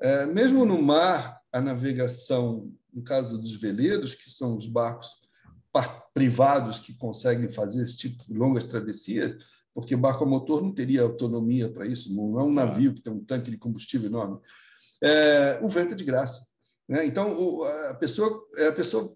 É, 0.00 0.26
mesmo 0.26 0.64
no 0.64 0.80
mar, 0.80 1.40
a 1.52 1.60
navegação, 1.60 2.72
no 2.92 3.02
caso 3.02 3.38
dos 3.38 3.54
veleiros, 3.54 4.14
que 4.14 4.30
são 4.30 4.56
os 4.56 4.66
barcos 4.66 5.22
privados 6.12 6.78
que 6.78 6.94
conseguem 6.94 7.48
fazer 7.48 7.82
esse 7.82 7.96
tipo 7.96 8.24
de 8.26 8.34
longas 8.34 8.64
travessias, 8.64 9.36
porque 9.74 9.96
barco 9.96 10.24
a 10.24 10.26
motor 10.26 10.62
não 10.62 10.72
teria 10.72 11.02
autonomia 11.02 11.68
para 11.70 11.86
isso, 11.86 12.14
não 12.14 12.38
é 12.38 12.44
um 12.44 12.52
navio 12.52 12.92
que 12.92 13.00
tem 13.00 13.12
um 13.12 13.24
tanque 13.24 13.50
de 13.50 13.56
combustível 13.56 14.08
enorme. 14.08 14.38
É, 15.02 15.58
o 15.62 15.68
vento 15.68 15.92
é 15.92 15.96
de 15.96 16.04
graça. 16.04 16.46
Né? 16.88 17.04
Então, 17.06 17.62
a 17.90 17.94
pessoa, 17.94 18.46
a 18.68 18.72
pessoa 18.72 19.14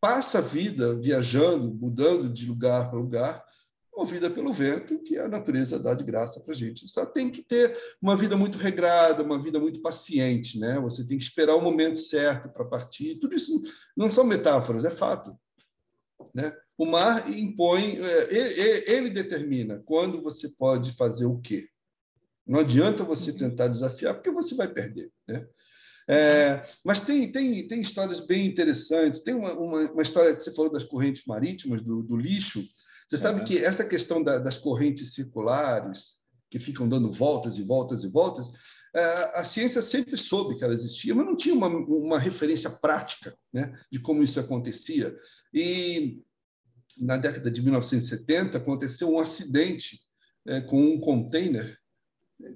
passa 0.00 0.38
a 0.38 0.42
vida 0.42 0.94
viajando, 0.96 1.74
mudando 1.74 2.28
de 2.28 2.46
lugar 2.46 2.88
para 2.88 2.98
lugar, 2.98 3.44
movida 3.94 4.30
pelo 4.30 4.52
vento, 4.52 4.98
que 5.00 5.18
a 5.18 5.28
natureza 5.28 5.78
dá 5.78 5.92
de 5.92 6.04
graça 6.04 6.40
para 6.40 6.54
a 6.54 6.56
gente. 6.56 6.88
Só 6.88 7.04
tem 7.04 7.30
que 7.30 7.42
ter 7.42 7.76
uma 8.00 8.16
vida 8.16 8.36
muito 8.36 8.56
regrada, 8.56 9.22
uma 9.22 9.40
vida 9.42 9.58
muito 9.60 9.82
paciente, 9.82 10.58
né? 10.58 10.78
Você 10.80 11.06
tem 11.06 11.18
que 11.18 11.24
esperar 11.24 11.54
o 11.54 11.60
momento 11.60 11.98
certo 11.98 12.48
para 12.48 12.64
partir. 12.64 13.16
Tudo 13.16 13.34
isso 13.34 13.60
não 13.94 14.10
são 14.10 14.24
metáforas, 14.24 14.84
é 14.84 14.90
fato. 14.90 15.36
Né? 16.34 16.54
O 16.78 16.86
mar 16.86 17.30
impõe, 17.30 17.98
é, 17.98 18.34
ele, 18.34 18.84
ele 18.90 19.10
determina 19.10 19.82
quando 19.84 20.22
você 20.22 20.48
pode 20.48 20.92
fazer 20.96 21.26
o 21.26 21.38
quê. 21.38 21.68
Não 22.50 22.58
adianta 22.58 23.04
você 23.04 23.32
tentar 23.32 23.68
desafiar, 23.68 24.12
porque 24.12 24.28
você 24.28 24.56
vai 24.56 24.66
perder. 24.66 25.08
Né? 25.28 25.46
É, 26.08 26.60
mas 26.84 26.98
tem, 26.98 27.30
tem, 27.30 27.68
tem 27.68 27.80
histórias 27.80 28.18
bem 28.18 28.44
interessantes. 28.44 29.20
Tem 29.20 29.34
uma, 29.34 29.52
uma, 29.52 29.92
uma, 29.92 30.02
história 30.02 30.34
que 30.34 30.42
você 30.42 30.52
falou 30.52 30.68
das 30.68 30.82
correntes 30.82 31.22
marítimas, 31.24 31.80
do, 31.80 32.02
do 32.02 32.16
lixo. 32.16 32.66
Você 33.06 33.16
sabe 33.16 33.38
uhum. 33.38 33.44
que 33.44 33.58
essa 33.58 33.84
questão 33.84 34.20
da, 34.20 34.40
das 34.40 34.58
correntes 34.58 35.14
circulares, 35.14 36.18
que 36.50 36.58
ficam 36.58 36.88
dando 36.88 37.12
voltas 37.12 37.56
e 37.56 37.62
voltas 37.62 38.02
e 38.02 38.08
voltas, 38.08 38.50
é, 38.96 39.00
a 39.38 39.44
ciência 39.44 39.80
sempre 39.80 40.16
soube 40.16 40.58
que 40.58 40.64
ela 40.64 40.74
existia, 40.74 41.14
mas 41.14 41.26
não 41.26 41.36
tinha 41.36 41.54
uma, 41.54 41.68
uma 41.68 42.18
referência 42.18 42.68
prática 42.68 43.32
né, 43.52 43.72
de 43.92 44.00
como 44.00 44.24
isso 44.24 44.40
acontecia. 44.40 45.14
E 45.54 46.20
na 46.98 47.16
década 47.16 47.48
de 47.48 47.62
1970 47.62 48.58
aconteceu 48.58 49.08
um 49.08 49.20
acidente 49.20 50.00
é, 50.48 50.60
com 50.60 50.82
um 50.82 50.98
container 50.98 51.79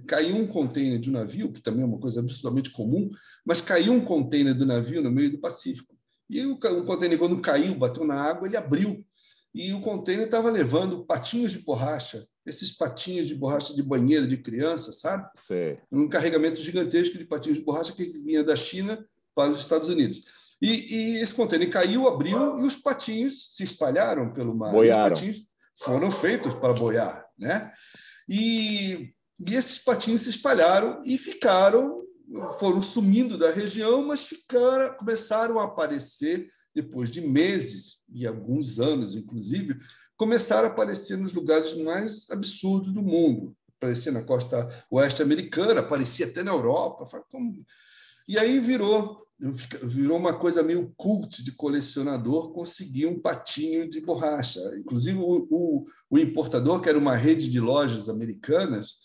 caiu 0.07 0.37
um 0.37 0.47
container 0.47 0.99
de 0.99 1.11
um 1.11 1.13
navio, 1.13 1.53
que 1.53 1.61
também 1.61 1.83
é 1.83 1.87
uma 1.87 1.99
coisa 1.99 2.21
absolutamente 2.21 2.71
comum, 2.71 3.11
mas 3.45 3.61
caiu 3.61 3.93
um 3.93 4.01
container 4.01 4.55
do 4.55 4.67
navio 4.67 5.03
no 5.03 5.11
meio 5.11 5.31
do 5.31 5.39
Pacífico. 5.39 5.95
E 6.29 6.45
o, 6.45 6.55
o 6.55 6.85
container, 6.85 7.19
quando 7.19 7.41
caiu, 7.41 7.75
bateu 7.75 8.05
na 8.05 8.21
água, 8.21 8.49
ele 8.49 8.57
abriu. 8.57 9.05
E 9.55 9.73
o 9.73 9.81
container 9.81 10.25
estava 10.25 10.51
levando 10.51 11.05
patinhos 11.05 11.53
de 11.53 11.61
borracha, 11.61 12.27
esses 12.45 12.73
patinhos 12.73 13.29
de 13.29 13.35
borracha 13.35 13.75
de 13.75 13.83
banheiro 13.83 14.27
de 14.27 14.39
criança, 14.39 14.93
sabe? 14.93 15.29
Sim. 15.37 15.77
Um 15.93 16.09
carregamento 16.09 16.61
gigantesco 16.61 17.17
de 17.17 17.25
patinhos 17.25 17.59
de 17.59 17.65
borracha 17.65 17.93
que 17.93 18.05
vinha 18.05 18.43
da 18.43 18.57
China 18.57 19.05
para 19.35 19.51
os 19.51 19.59
Estados 19.59 19.89
Unidos. 19.89 20.23
E, 20.61 20.95
e 20.95 21.17
esse 21.21 21.35
container 21.35 21.71
caiu, 21.71 22.09
abriu, 22.09 22.59
e 22.59 22.63
os 22.63 22.77
patinhos 22.77 23.55
se 23.55 23.63
espalharam 23.63 24.33
pelo 24.33 24.55
mar. 24.55 24.73
Boiaram. 24.73 25.13
Os 25.13 25.21
patinhos 25.21 25.47
foram 25.77 26.11
feitos 26.11 26.55
para 26.55 26.73
boiar, 26.73 27.27
né? 27.39 27.73
E 28.29 29.13
e 29.39 29.55
esses 29.55 29.79
patinhos 29.79 30.23
se 30.23 30.31
espalharam 30.31 31.03
e 31.05 31.19
ficaram, 31.19 32.03
foram 32.59 32.81
sumindo 32.81 33.37
da 33.37 33.51
região, 33.51 34.05
mas 34.05 34.23
ficaram, 34.23 34.97
começaram 34.97 35.59
a 35.59 35.65
aparecer 35.65 36.49
depois 36.75 37.11
de 37.11 37.21
meses 37.21 37.99
e 38.13 38.27
alguns 38.27 38.79
anos, 38.79 39.15
inclusive, 39.15 39.77
começaram 40.17 40.69
a 40.69 40.71
aparecer 40.71 41.17
nos 41.17 41.33
lugares 41.33 41.75
mais 41.75 42.31
absurdos 42.31 42.93
do 42.93 43.03
mundo. 43.03 43.57
Aparecia 43.77 44.13
na 44.13 44.23
costa 44.23 44.67
oeste 44.91 45.23
americana, 45.23 45.81
aparecia 45.81 46.27
até 46.27 46.43
na 46.43 46.53
Europa. 46.53 47.05
E 48.27 48.39
aí 48.39 48.59
virou 48.61 49.25
virou 49.83 50.17
uma 50.17 50.39
coisa 50.39 50.63
meio 50.63 50.93
cult 50.97 51.43
de 51.43 51.53
colecionador 51.53 52.53
conseguir 52.53 53.07
um 53.07 53.21
patinho 53.21 53.91
de 53.91 54.01
borracha. 54.01 54.61
Inclusive, 54.79 55.19
o, 55.19 55.47
o, 55.51 55.85
o 56.09 56.19
importador, 56.19 56.81
que 56.81 56.89
era 56.89 56.97
uma 56.97 57.17
rede 57.17 57.51
de 57.51 57.59
lojas 57.59 58.09
americanas, 58.09 59.01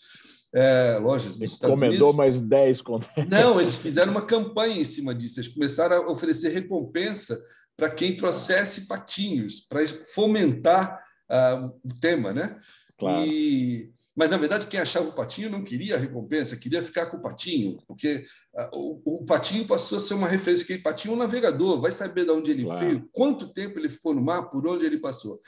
é, 0.52 0.98
lojas 0.98 1.36
dos 1.36 1.52
Estados 1.52 1.76
Encomendou 1.76 2.08
Unidos. 2.08 2.16
mais 2.16 2.40
10 2.40 2.82
Não, 3.28 3.60
eles 3.60 3.76
fizeram 3.76 4.12
uma 4.12 4.26
campanha 4.26 4.80
em 4.80 4.84
cima 4.84 5.14
disso. 5.14 5.38
Eles 5.38 5.52
começaram 5.52 5.96
a 5.96 6.10
oferecer 6.10 6.48
recompensa 6.50 7.40
para 7.76 7.90
quem 7.90 8.16
trouxesse 8.16 8.86
patinhos, 8.86 9.60
para 9.60 9.86
fomentar 10.14 11.02
uh, 11.30 11.66
o 11.84 12.00
tema, 12.00 12.32
né? 12.32 12.58
Claro. 12.98 13.26
E, 13.26 13.92
mas, 14.14 14.30
na 14.30 14.36
verdade, 14.36 14.66
quem 14.66 14.78
achava 14.78 15.08
o 15.08 15.14
patinho 15.14 15.48
não 15.48 15.64
queria 15.64 15.94
a 15.94 15.98
recompensa, 15.98 16.56
queria 16.56 16.82
ficar 16.82 17.06
com 17.06 17.16
o 17.16 17.22
patinho, 17.22 17.78
porque 17.86 18.26
uh, 18.54 18.76
o, 18.76 19.22
o, 19.22 19.24
patinho 19.24 19.66
passou 19.66 19.96
a 19.96 20.00
ser 20.00 20.14
uma 20.14 20.28
referência. 20.28 20.64
Aquele 20.64 20.82
patinho 20.82 21.12
é 21.12 21.14
um 21.14 21.18
navegador, 21.18 21.80
vai 21.80 21.90
saber 21.90 22.24
de 22.24 22.32
onde 22.32 22.50
ele 22.50 22.64
claro. 22.64 22.84
veio, 22.84 23.08
quanto 23.12 23.52
tempo 23.52 23.78
ele 23.78 23.88
ficou 23.88 24.12
no 24.12 24.20
mar, 24.20 24.50
por 24.50 24.66
onde 24.66 24.84
ele 24.84 24.98
passou. 24.98 25.40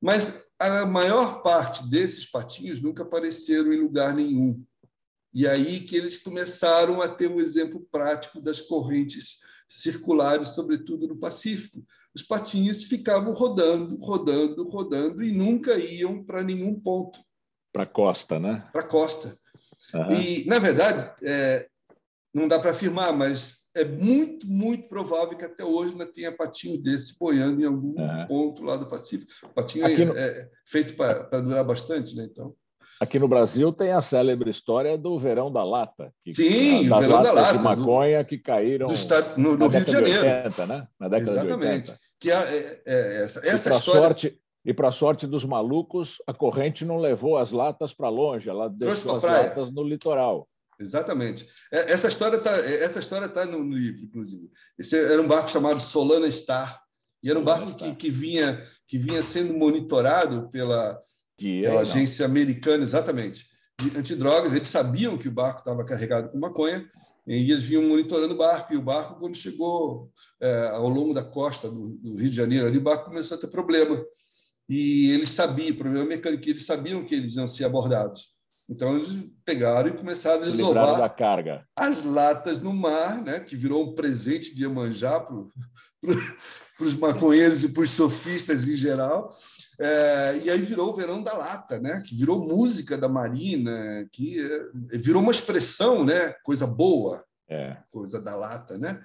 Mas 0.00 0.46
a 0.58 0.86
maior 0.86 1.42
parte 1.42 1.88
desses 1.90 2.24
patinhos 2.24 2.80
nunca 2.80 3.02
apareceram 3.02 3.72
em 3.72 3.80
lugar 3.80 4.14
nenhum. 4.14 4.64
E 5.32 5.46
aí 5.46 5.80
que 5.80 5.94
eles 5.94 6.18
começaram 6.18 7.00
a 7.00 7.08
ter 7.08 7.30
um 7.30 7.40
exemplo 7.40 7.86
prático 7.92 8.40
das 8.40 8.60
correntes 8.60 9.38
circulares, 9.68 10.48
sobretudo 10.48 11.06
no 11.06 11.16
Pacífico. 11.16 11.84
Os 12.14 12.22
patinhos 12.22 12.82
ficavam 12.82 13.32
rodando, 13.32 13.96
rodando, 13.96 14.68
rodando 14.68 15.22
e 15.22 15.30
nunca 15.30 15.78
iam 15.78 16.24
para 16.24 16.42
nenhum 16.42 16.78
ponto. 16.80 17.20
Para 17.72 17.84
a 17.84 17.86
costa, 17.86 18.40
né? 18.40 18.68
Para 18.72 18.80
a 18.80 18.86
costa. 18.86 19.38
Uhum. 19.94 20.12
E, 20.12 20.44
na 20.46 20.58
verdade, 20.58 21.14
é, 21.22 21.68
não 22.34 22.48
dá 22.48 22.58
para 22.58 22.72
afirmar, 22.72 23.12
mas 23.12 23.59
é 23.74 23.84
muito, 23.84 24.46
muito 24.48 24.88
provável 24.88 25.36
que 25.36 25.44
até 25.44 25.64
hoje 25.64 25.92
ainda 25.92 26.06
tenha 26.06 26.32
patinho 26.32 26.80
desse 26.82 27.16
boiando 27.18 27.62
em 27.62 27.66
algum 27.66 28.00
é. 28.00 28.26
ponto 28.26 28.64
lá 28.64 28.76
do 28.76 28.86
Pacífico. 28.86 29.30
O 29.44 29.48
patinho 29.48 29.86
é, 29.86 30.04
no... 30.04 30.16
é, 30.16 30.48
feito 30.66 30.94
para 30.94 31.40
durar 31.40 31.64
bastante, 31.64 32.16
né? 32.16 32.28
Então. 32.30 32.54
Aqui 33.00 33.18
no 33.18 33.28
Brasil 33.28 33.72
tem 33.72 33.92
a 33.92 34.02
célebre 34.02 34.50
história 34.50 34.98
do 34.98 35.18
verão 35.18 35.50
da 35.50 35.64
lata. 35.64 36.12
Que, 36.22 36.34
Sim, 36.34 36.88
das 36.88 37.00
verão 37.00 37.22
da 37.22 37.32
lata. 37.32 37.56
de 37.56 37.64
maconha 37.64 38.22
do, 38.22 38.28
que 38.28 38.36
caíram 38.36 38.92
estado, 38.92 39.40
no, 39.40 39.56
no 39.56 39.68
Rio 39.68 39.84
de 39.84 39.92
Janeiro. 39.92 40.26
80, 40.26 40.66
né? 40.66 40.88
Na 40.98 41.08
década 41.08 41.30
Exatamente. 41.30 41.84
de 41.84 41.90
80. 41.92 41.98
Que 42.20 42.30
é, 42.30 42.82
é, 42.86 43.22
essa, 43.22 43.40
essa 43.46 43.70
e 43.70 43.72
história... 43.72 44.00
Sorte, 44.02 44.38
e, 44.66 44.74
para 44.74 44.92
sorte 44.92 45.26
dos 45.26 45.44
malucos, 45.46 46.16
a 46.26 46.34
corrente 46.34 46.84
não 46.84 46.98
levou 46.98 47.38
as 47.38 47.52
latas 47.52 47.94
para 47.94 48.10
longe, 48.10 48.50
ela 48.50 48.68
deixou 48.68 49.16
as 49.16 49.22
latas 49.22 49.72
no 49.72 49.82
litoral. 49.82 50.46
Exatamente. 50.80 51.46
É, 51.70 51.92
essa 51.92 52.08
história 52.08 52.36
está 52.36 52.56
essa 52.56 52.98
história 52.98 53.28
tá 53.28 53.44
no 53.44 53.62
livro, 53.62 54.02
inclusive. 54.02 54.50
Esse 54.78 54.96
era 54.96 55.20
um 55.20 55.28
barco 55.28 55.50
chamado 55.50 55.78
Solana 55.78 56.30
Star 56.30 56.80
e 57.22 57.28
era 57.28 57.38
um 57.38 57.44
barco 57.44 57.76
que, 57.76 57.94
que 57.94 58.10
vinha 58.10 58.66
que 58.88 58.96
vinha 58.98 59.22
sendo 59.22 59.52
monitorado 59.52 60.48
pela, 60.48 60.98
pela 61.38 61.82
agência 61.82 62.24
americana, 62.24 62.82
exatamente, 62.82 63.46
de 63.78 63.96
antidrogas. 63.96 64.52
Eles 64.52 64.68
sabiam 64.68 65.18
que 65.18 65.28
o 65.28 65.32
barco 65.32 65.60
estava 65.60 65.84
carregado 65.84 66.30
com 66.30 66.38
maconha 66.38 66.88
e 67.26 67.52
eles 67.52 67.62
vinham 67.62 67.82
monitorando 67.82 68.34
o 68.34 68.38
barco. 68.38 68.72
E 68.72 68.76
o 68.76 68.82
barco, 68.82 69.20
quando 69.20 69.36
chegou 69.36 70.10
é, 70.40 70.68
ao 70.68 70.88
longo 70.88 71.12
da 71.12 71.22
costa 71.22 71.70
do, 71.70 71.96
do, 71.98 72.16
Rio 72.16 72.30
de 72.30 72.36
Janeiro, 72.36 72.66
ali, 72.66 72.78
o 72.78 72.82
barco 72.82 73.10
começou 73.10 73.36
a 73.36 73.40
ter 73.40 73.48
problema. 73.48 74.02
E 74.68 75.10
eles 75.10 75.30
sabiam, 75.30 75.76
problema 75.76 76.06
mecânico, 76.06 76.48
eles 76.48 76.64
sabiam 76.64 77.04
que 77.04 77.14
eles 77.14 77.34
iam 77.34 77.46
ser 77.46 77.64
abordados. 77.64 78.30
Então, 78.70 78.96
eles 78.96 79.12
pegaram 79.44 79.88
e 79.88 79.96
começaram 79.96 80.42
a 80.42 80.44
desovar 80.44 81.16
as 81.76 82.04
latas 82.04 82.62
no 82.62 82.72
mar, 82.72 83.20
né, 83.20 83.40
que 83.40 83.56
virou 83.56 83.82
um 83.82 83.94
presente 83.96 84.54
de 84.54 84.62
Iemanjá 84.62 85.18
para 85.20 86.86
os 86.86 86.94
maconheiros 86.94 87.64
e 87.64 87.68
para 87.68 87.82
os 87.82 87.90
sofistas 87.90 88.68
em 88.68 88.76
geral. 88.76 89.34
É, 89.80 90.40
e 90.44 90.50
aí 90.50 90.60
virou 90.60 90.90
o 90.90 90.94
verão 90.94 91.22
da 91.22 91.32
lata, 91.32 91.80
né? 91.80 92.02
que 92.06 92.14
virou 92.14 92.46
música 92.46 92.98
da 92.98 93.08
Marina, 93.08 94.06
que 94.12 94.38
é, 94.38 94.98
virou 94.98 95.22
uma 95.22 95.32
expressão, 95.32 96.04
né? 96.04 96.34
coisa 96.44 96.66
boa, 96.66 97.24
é. 97.48 97.78
coisa 97.90 98.20
da 98.20 98.36
lata. 98.36 98.76
Né? 98.76 99.00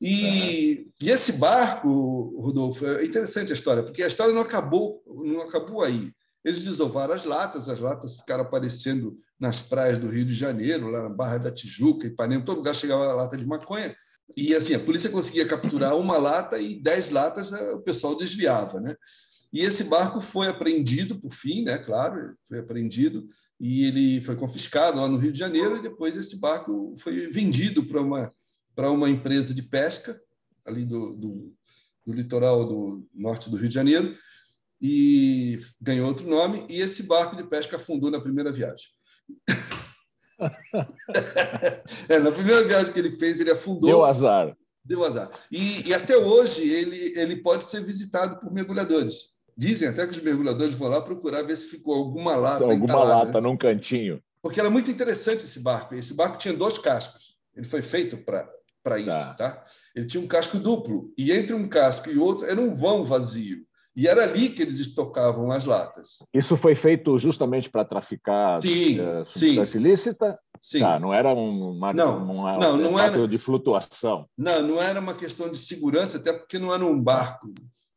E, 0.00 0.88
e, 1.02 1.10
esse 1.10 1.32
barco, 1.32 2.40
Rodolfo, 2.40 2.86
é 2.86 3.04
interessante 3.04 3.50
a 3.50 3.54
história, 3.54 3.82
porque 3.82 4.04
a 4.04 4.06
história 4.06 4.32
não 4.32 4.42
acabou, 4.42 5.02
não 5.24 5.42
acabou 5.42 5.82
aí. 5.82 6.12
Eles 6.44 6.64
desovaram 6.64 7.14
as 7.14 7.24
latas, 7.24 7.68
as 7.68 7.80
latas 7.80 8.16
ficaram 8.16 8.42
aparecendo 8.44 9.18
nas 9.40 9.60
praias 9.60 9.98
do 9.98 10.08
Rio 10.08 10.24
de 10.24 10.34
Janeiro, 10.34 10.90
lá 10.90 11.04
na 11.04 11.08
Barra 11.08 11.38
da 11.38 11.50
Tijuca, 11.50 12.06
Ipanema, 12.06 12.44
todo 12.44 12.58
lugar 12.58 12.74
chegava 12.74 13.10
a 13.10 13.14
lata 13.14 13.36
de 13.36 13.46
maconha. 13.46 13.96
E 14.36 14.54
assim, 14.54 14.74
a 14.74 14.78
polícia 14.78 15.10
conseguia 15.10 15.46
capturar 15.46 15.96
uma 15.96 16.18
lata 16.18 16.58
e 16.58 16.80
dez 16.80 17.10
latas 17.10 17.52
eh, 17.52 17.72
o 17.72 17.80
pessoal 17.80 18.16
desviava, 18.16 18.80
né? 18.80 18.94
E 19.52 19.60
esse 19.60 19.84
barco 19.84 20.20
foi 20.20 20.48
apreendido, 20.48 21.20
por 21.20 21.32
fim, 21.32 21.62
né? 21.62 21.78
Claro, 21.78 22.36
foi 22.48 22.58
apreendido 22.58 23.26
e 23.60 23.84
ele 23.84 24.20
foi 24.20 24.34
confiscado 24.36 25.00
lá 25.00 25.08
no 25.08 25.16
Rio 25.16 25.32
de 25.32 25.38
Janeiro 25.38 25.76
e 25.76 25.82
depois 25.82 26.16
esse 26.16 26.36
barco 26.36 26.94
foi 26.98 27.26
vendido 27.30 27.86
para 27.86 28.00
uma 28.00 28.32
para 28.74 28.90
uma 28.90 29.08
empresa 29.08 29.54
de 29.54 29.62
pesca 29.62 30.20
ali 30.66 30.84
do, 30.84 31.12
do, 31.12 31.54
do 32.04 32.12
litoral 32.12 32.64
do 32.64 33.06
norte 33.14 33.48
do 33.48 33.56
Rio 33.56 33.68
de 33.68 33.74
Janeiro 33.74 34.16
e 34.86 35.58
ganhou 35.80 36.06
outro 36.06 36.28
nome 36.28 36.66
e 36.68 36.82
esse 36.82 37.04
barco 37.04 37.34
de 37.34 37.44
pesca 37.44 37.76
afundou 37.76 38.10
na 38.10 38.20
primeira 38.20 38.52
viagem. 38.52 38.88
é, 42.06 42.18
na 42.18 42.30
primeira 42.30 42.62
viagem 42.64 42.92
que 42.92 42.98
ele 42.98 43.16
fez, 43.16 43.40
ele 43.40 43.50
afundou. 43.50 43.88
Deu 43.88 44.04
azar. 44.04 44.54
Deu 44.84 45.02
azar. 45.02 45.30
E, 45.50 45.88
e, 45.88 45.94
até 45.94 46.18
hoje 46.18 46.68
ele, 46.68 47.18
ele 47.18 47.36
pode 47.36 47.64
ser 47.64 47.82
visitado 47.82 48.38
por 48.38 48.52
mergulhadores. 48.52 49.32
Dizem 49.56 49.88
até 49.88 50.06
que 50.06 50.12
os 50.12 50.20
mergulhadores 50.20 50.74
vão 50.74 50.88
lá 50.88 51.00
procurar 51.00 51.40
ver 51.40 51.56
se 51.56 51.68
ficou 51.68 51.94
alguma 51.94 52.36
lata. 52.36 52.64
Alguma 52.64 52.84
entalada, 52.84 53.14
lata 53.14 53.40
né? 53.40 53.48
num 53.48 53.56
cantinho. 53.56 54.22
Porque 54.42 54.60
era 54.60 54.68
muito 54.68 54.90
interessante 54.90 55.46
esse 55.46 55.60
barco. 55.60 55.94
Esse 55.94 56.12
barco 56.12 56.36
tinha 56.36 56.52
dois 56.52 56.76
cascos. 56.76 57.38
Ele 57.56 57.66
foi 57.66 57.80
feito 57.80 58.18
para 58.18 58.98
isso. 58.98 59.08
Tá. 59.08 59.32
tá. 59.32 59.64
Ele 59.96 60.06
tinha 60.06 60.22
um 60.22 60.26
casco 60.26 60.58
duplo. 60.58 61.10
E 61.16 61.32
entre 61.32 61.54
um 61.54 61.66
casco 61.66 62.10
e 62.10 62.18
outro 62.18 62.44
era 62.44 62.60
um 62.60 62.74
vão 62.74 63.02
vazio. 63.02 63.63
E 63.96 64.08
era 64.08 64.24
ali 64.24 64.50
que 64.50 64.62
eles 64.62 64.80
estocavam 64.80 65.52
as 65.52 65.64
latas. 65.64 66.18
Isso 66.32 66.56
foi 66.56 66.74
feito 66.74 67.16
justamente 67.18 67.70
para 67.70 67.84
traficar 67.84 68.60
sim, 68.60 68.98
uh, 69.00 69.24
substância 69.26 69.78
ilícita? 69.78 70.38
Sim. 70.60 70.80
Tá, 70.80 70.98
não 70.98 71.12
era 71.12 71.28
um, 71.32 71.70
uma, 71.70 71.92
não, 71.92 72.24
uma, 72.24 72.58
não, 72.58 72.76
não 72.76 72.98
era 72.98 73.28
de 73.28 73.38
flutuação. 73.38 74.26
Não, 74.36 74.62
não 74.62 74.82
era 74.82 74.98
uma 74.98 75.14
questão 75.14 75.48
de 75.48 75.58
segurança, 75.58 76.18
até 76.18 76.32
porque 76.32 76.58
não 76.58 76.74
era 76.74 76.84
um 76.84 77.00
barco 77.00 77.52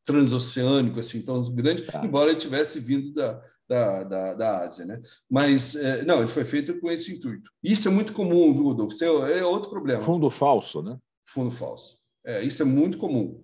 transoceânico 0.05 0.99
assim 0.99 1.21
tão 1.21 1.41
grande, 1.53 1.83
tá. 1.83 2.01
embora 2.03 2.29
ele 2.29 2.39
tivesse 2.39 2.79
vindo 2.79 3.13
da, 3.13 3.41
da, 3.67 4.03
da, 4.03 4.33
da 4.36 4.60
Ásia, 4.60 4.86
né? 4.86 5.01
Mas 5.29 5.75
é, 5.75 6.05
não, 6.05 6.19
ele 6.19 6.29
foi 6.29 6.45
feito 6.45 6.79
com 6.79 6.89
esse 6.89 7.13
intuito. 7.13 7.51
Isso 7.63 7.88
é 7.88 7.91
muito 7.91 8.13
comum, 8.13 8.53
viu, 8.53 8.63
Rodolfo? 8.63 8.95
É, 9.03 9.39
é 9.39 9.45
outro 9.45 9.69
problema. 9.69 10.01
Fundo 10.01 10.29
falso, 10.29 10.81
né? 10.81 10.97
Fundo 11.25 11.51
falso. 11.51 11.97
É, 12.25 12.43
isso 12.43 12.62
é 12.62 12.65
muito 12.65 12.97
comum. 12.97 13.43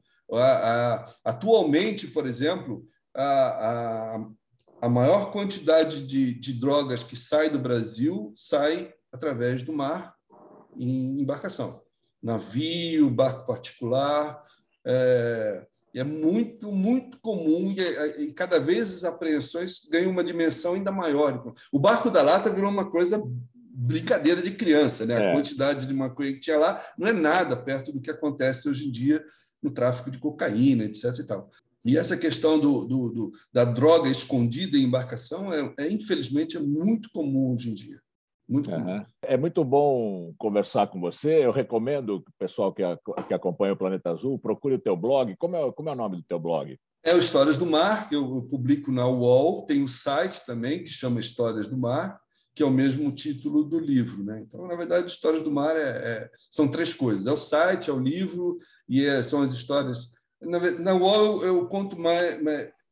Atualmente, 1.23 2.07
por 2.07 2.25
exemplo, 2.25 2.85
a, 3.15 3.25
a, 3.25 4.29
a 4.81 4.89
maior 4.89 5.31
quantidade 5.31 6.05
de, 6.05 6.33
de 6.33 6.53
drogas 6.53 7.03
que 7.03 7.15
sai 7.15 7.49
do 7.49 7.59
Brasil 7.59 8.33
sai 8.35 8.93
através 9.11 9.63
do 9.63 9.71
mar 9.71 10.15
em 10.77 11.21
embarcação. 11.21 11.81
Navio, 12.21 13.09
barco 13.09 13.45
particular. 13.45 14.41
É, 14.85 15.67
é 15.95 16.03
muito, 16.03 16.71
muito 16.71 17.19
comum 17.19 17.71
e, 17.71 18.23
e, 18.23 18.33
cada 18.33 18.59
vez 18.59 18.91
as 18.91 19.03
apreensões 19.03 19.87
ganham 19.91 20.09
uma 20.09 20.23
dimensão 20.23 20.73
ainda 20.73 20.91
maior. 20.91 21.53
O 21.71 21.79
barco 21.79 22.09
da 22.09 22.23
lata 22.23 22.49
virou 22.49 22.71
uma 22.71 22.89
coisa 22.89 23.21
brincadeira 23.75 24.41
de 24.41 24.51
criança, 24.51 25.05
né? 25.05 25.15
É. 25.15 25.29
A 25.29 25.33
quantidade 25.33 25.85
de 25.85 25.93
maconha 25.93 26.33
que 26.33 26.39
tinha 26.39 26.57
lá 26.57 26.83
não 26.97 27.07
é 27.07 27.13
nada 27.13 27.55
perto 27.55 27.91
do 27.91 28.01
que 28.01 28.09
acontece 28.09 28.67
hoje 28.67 28.87
em 28.87 28.91
dia 28.91 29.23
no 29.63 29.71
tráfico 29.71 30.11
de 30.11 30.19
cocaína, 30.19 30.83
etc. 30.83 31.05
E, 31.19 31.23
tal. 31.23 31.49
e 31.85 31.97
essa 31.97 32.17
questão 32.17 32.59
do, 32.59 32.85
do, 32.85 33.09
do, 33.09 33.31
da 33.51 33.63
droga 33.63 34.09
escondida 34.09 34.77
em 34.77 34.83
embarcação 34.83 35.53
é, 35.53 35.73
é, 35.79 35.91
infelizmente, 35.91 36.57
é 36.57 36.59
muito 36.59 37.09
comum 37.11 37.53
hoje 37.53 37.71
em 37.71 37.73
dia. 37.73 37.97
Muito 38.47 38.69
uhum. 38.69 39.05
É 39.21 39.37
muito 39.37 39.63
bom 39.63 40.33
conversar 40.37 40.87
com 40.87 40.99
você. 40.99 41.45
Eu 41.45 41.51
recomendo 41.51 42.21
que 42.21 42.29
o 42.29 42.33
pessoal 42.37 42.73
que, 42.73 42.83
que 43.27 43.33
acompanha 43.33 43.73
o 43.73 43.77
Planeta 43.77 44.11
Azul 44.11 44.37
procure 44.37 44.75
o 44.75 44.79
teu 44.79 44.97
blog. 44.97 45.33
Como 45.37 45.55
é, 45.55 45.71
como 45.71 45.89
é 45.89 45.93
o 45.93 45.95
nome 45.95 46.17
do 46.17 46.23
teu 46.23 46.39
blog? 46.39 46.77
É 47.05 47.15
o 47.15 47.17
Histórias 47.17 47.57
do 47.57 47.65
Mar, 47.65 48.09
que 48.09 48.15
eu 48.15 48.45
publico 48.49 48.91
na 48.91 49.07
UOL. 49.07 49.65
Tem 49.65 49.81
um 49.81 49.87
site 49.87 50.45
também, 50.45 50.83
que 50.83 50.89
chama 50.89 51.21
Histórias 51.21 51.69
do 51.69 51.77
Mar 51.77 52.19
que 52.55 52.61
é 52.61 52.65
o 52.65 52.71
mesmo 52.71 53.11
título 53.11 53.63
do 53.63 53.79
livro. 53.79 54.23
Né? 54.23 54.43
Então, 54.45 54.67
na 54.67 54.75
verdade, 54.75 55.07
Histórias 55.07 55.41
do 55.41 55.51
Mar 55.51 55.75
é, 55.75 55.81
é, 55.81 56.29
são 56.49 56.67
três 56.67 56.93
coisas: 56.93 57.27
é 57.27 57.31
o 57.31 57.37
site, 57.37 57.89
é 57.89 57.93
o 57.93 57.99
livro 57.99 58.57
e 58.87 59.05
é, 59.05 59.21
são 59.23 59.41
as 59.41 59.51
histórias. 59.51 60.11
Na, 60.41 60.59
na 60.71 60.93
UOL 60.93 61.43
eu, 61.43 61.65
conto 61.67 61.97
mais, 61.97 62.37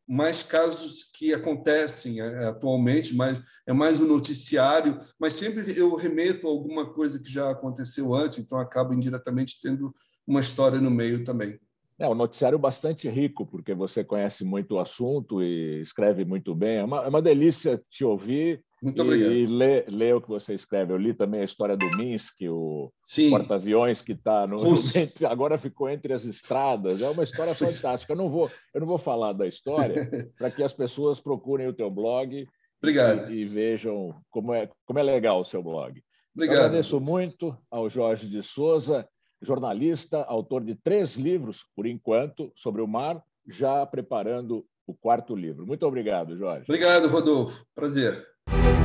mais, 0.08 0.42
casos 0.42 1.04
que 1.14 1.34
acontecem 1.34 2.22
é, 2.22 2.46
atualmente, 2.46 3.14
mais, 3.14 3.42
é 3.68 3.74
mais 3.74 4.00
um 4.00 4.08
noticiário, 4.08 5.00
mas 5.20 5.34
sempre 5.34 5.78
eu 5.78 5.96
remeto 5.96 6.48
a 6.48 6.50
alguma 6.50 6.94
coisa 6.94 7.20
que 7.20 7.30
já 7.30 7.52
aconteceu 7.52 8.14
antes, 8.14 8.38
então 8.38 8.58
acabo 8.58 8.94
indiretamente 8.94 9.60
tendo 9.62 9.94
uma 10.26 10.40
história 10.40 10.80
no 10.80 10.90
meio 10.90 11.26
também. 11.26 11.60
É 12.00 12.08
um 12.08 12.16
noticiário 12.16 12.58
bastante 12.58 13.08
rico, 13.10 13.46
porque 13.46 13.76
você 13.76 14.04
conhece 14.04 14.44
muito 14.44 14.76
o 14.76 14.80
assunto 14.80 15.44
e 15.44 15.82
escreve 15.82 16.26
muito 16.26 16.56
bem. 16.56 16.78
É 16.78 16.84
uma, 16.84 17.04
é 17.04 17.08
uma 17.08 17.22
delícia 17.22 17.80
te 17.92 18.04
ouvir 18.04 18.64
muito 18.82 19.02
obrigado. 19.02 19.32
E 19.32 19.46
lê, 19.46 19.86
lê, 19.88 20.12
o 20.12 20.22
que 20.22 20.28
você 20.28 20.56
escreve. 20.56 20.92
Eu 20.92 20.98
li 20.98 21.14
também 21.14 21.42
a 21.42 21.46
história 21.46 21.78
do 21.78 21.86
Minsk, 21.96 22.42
o 22.50 22.92
porta-aviões 23.30 24.02
que 24.02 24.14
está 24.14 24.48
no, 24.48 24.58
agora 25.30 25.60
ficou 25.60 25.88
entre 25.88 26.14
as 26.14 26.26
estradas. 26.26 27.00
É 27.02 27.10
uma 27.10 27.24
história 27.24 27.54
fantástica. 27.54 28.14
Eu 28.14 28.18
não 28.18 28.30
vou, 28.30 28.50
eu 28.74 28.82
não 28.82 28.88
vou 28.88 28.98
falar 28.98 29.34
da 29.34 29.48
história 29.48 29.96
para 30.38 30.50
que 30.50 30.64
as 30.64 30.74
pessoas 30.74 31.20
procurem 31.20 31.68
o 31.68 31.74
teu 31.74 31.92
blog 31.92 32.48
obrigado. 32.82 33.32
E, 33.32 33.42
e, 33.42 33.46
vejam 33.46 34.20
como 34.32 34.54
é, 34.54 34.68
como 34.86 34.98
é 34.98 35.04
legal 35.04 35.42
o 35.42 35.46
seu 35.46 35.62
blog. 35.62 36.02
Obrigado. 36.36 36.58
Eu 36.58 36.66
agradeço 36.66 37.00
muito 37.00 37.56
ao 37.70 37.88
Jorge 37.88 38.28
de 38.28 38.42
Souza, 38.42 39.08
jornalista, 39.42 40.24
autor 40.24 40.64
de 40.64 40.76
três 40.76 41.18
livros, 41.18 41.66
por 41.76 41.86
enquanto, 41.86 42.52
sobre 42.56 42.82
o 42.82 42.88
mar, 42.88 43.22
já 43.48 43.86
preparando 43.86 44.66
o 44.88 44.96
quarto 44.96 45.36
livro. 45.36 45.68
Muito 45.68 45.86
obrigado, 45.86 46.36
Jorge. 46.36 46.64
Obrigado, 46.64 47.08
Rodolfo. 47.08 47.64
Prazer. 47.76 48.32
Thank 48.52 48.76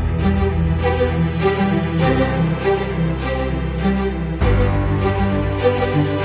you. 6.07 6.16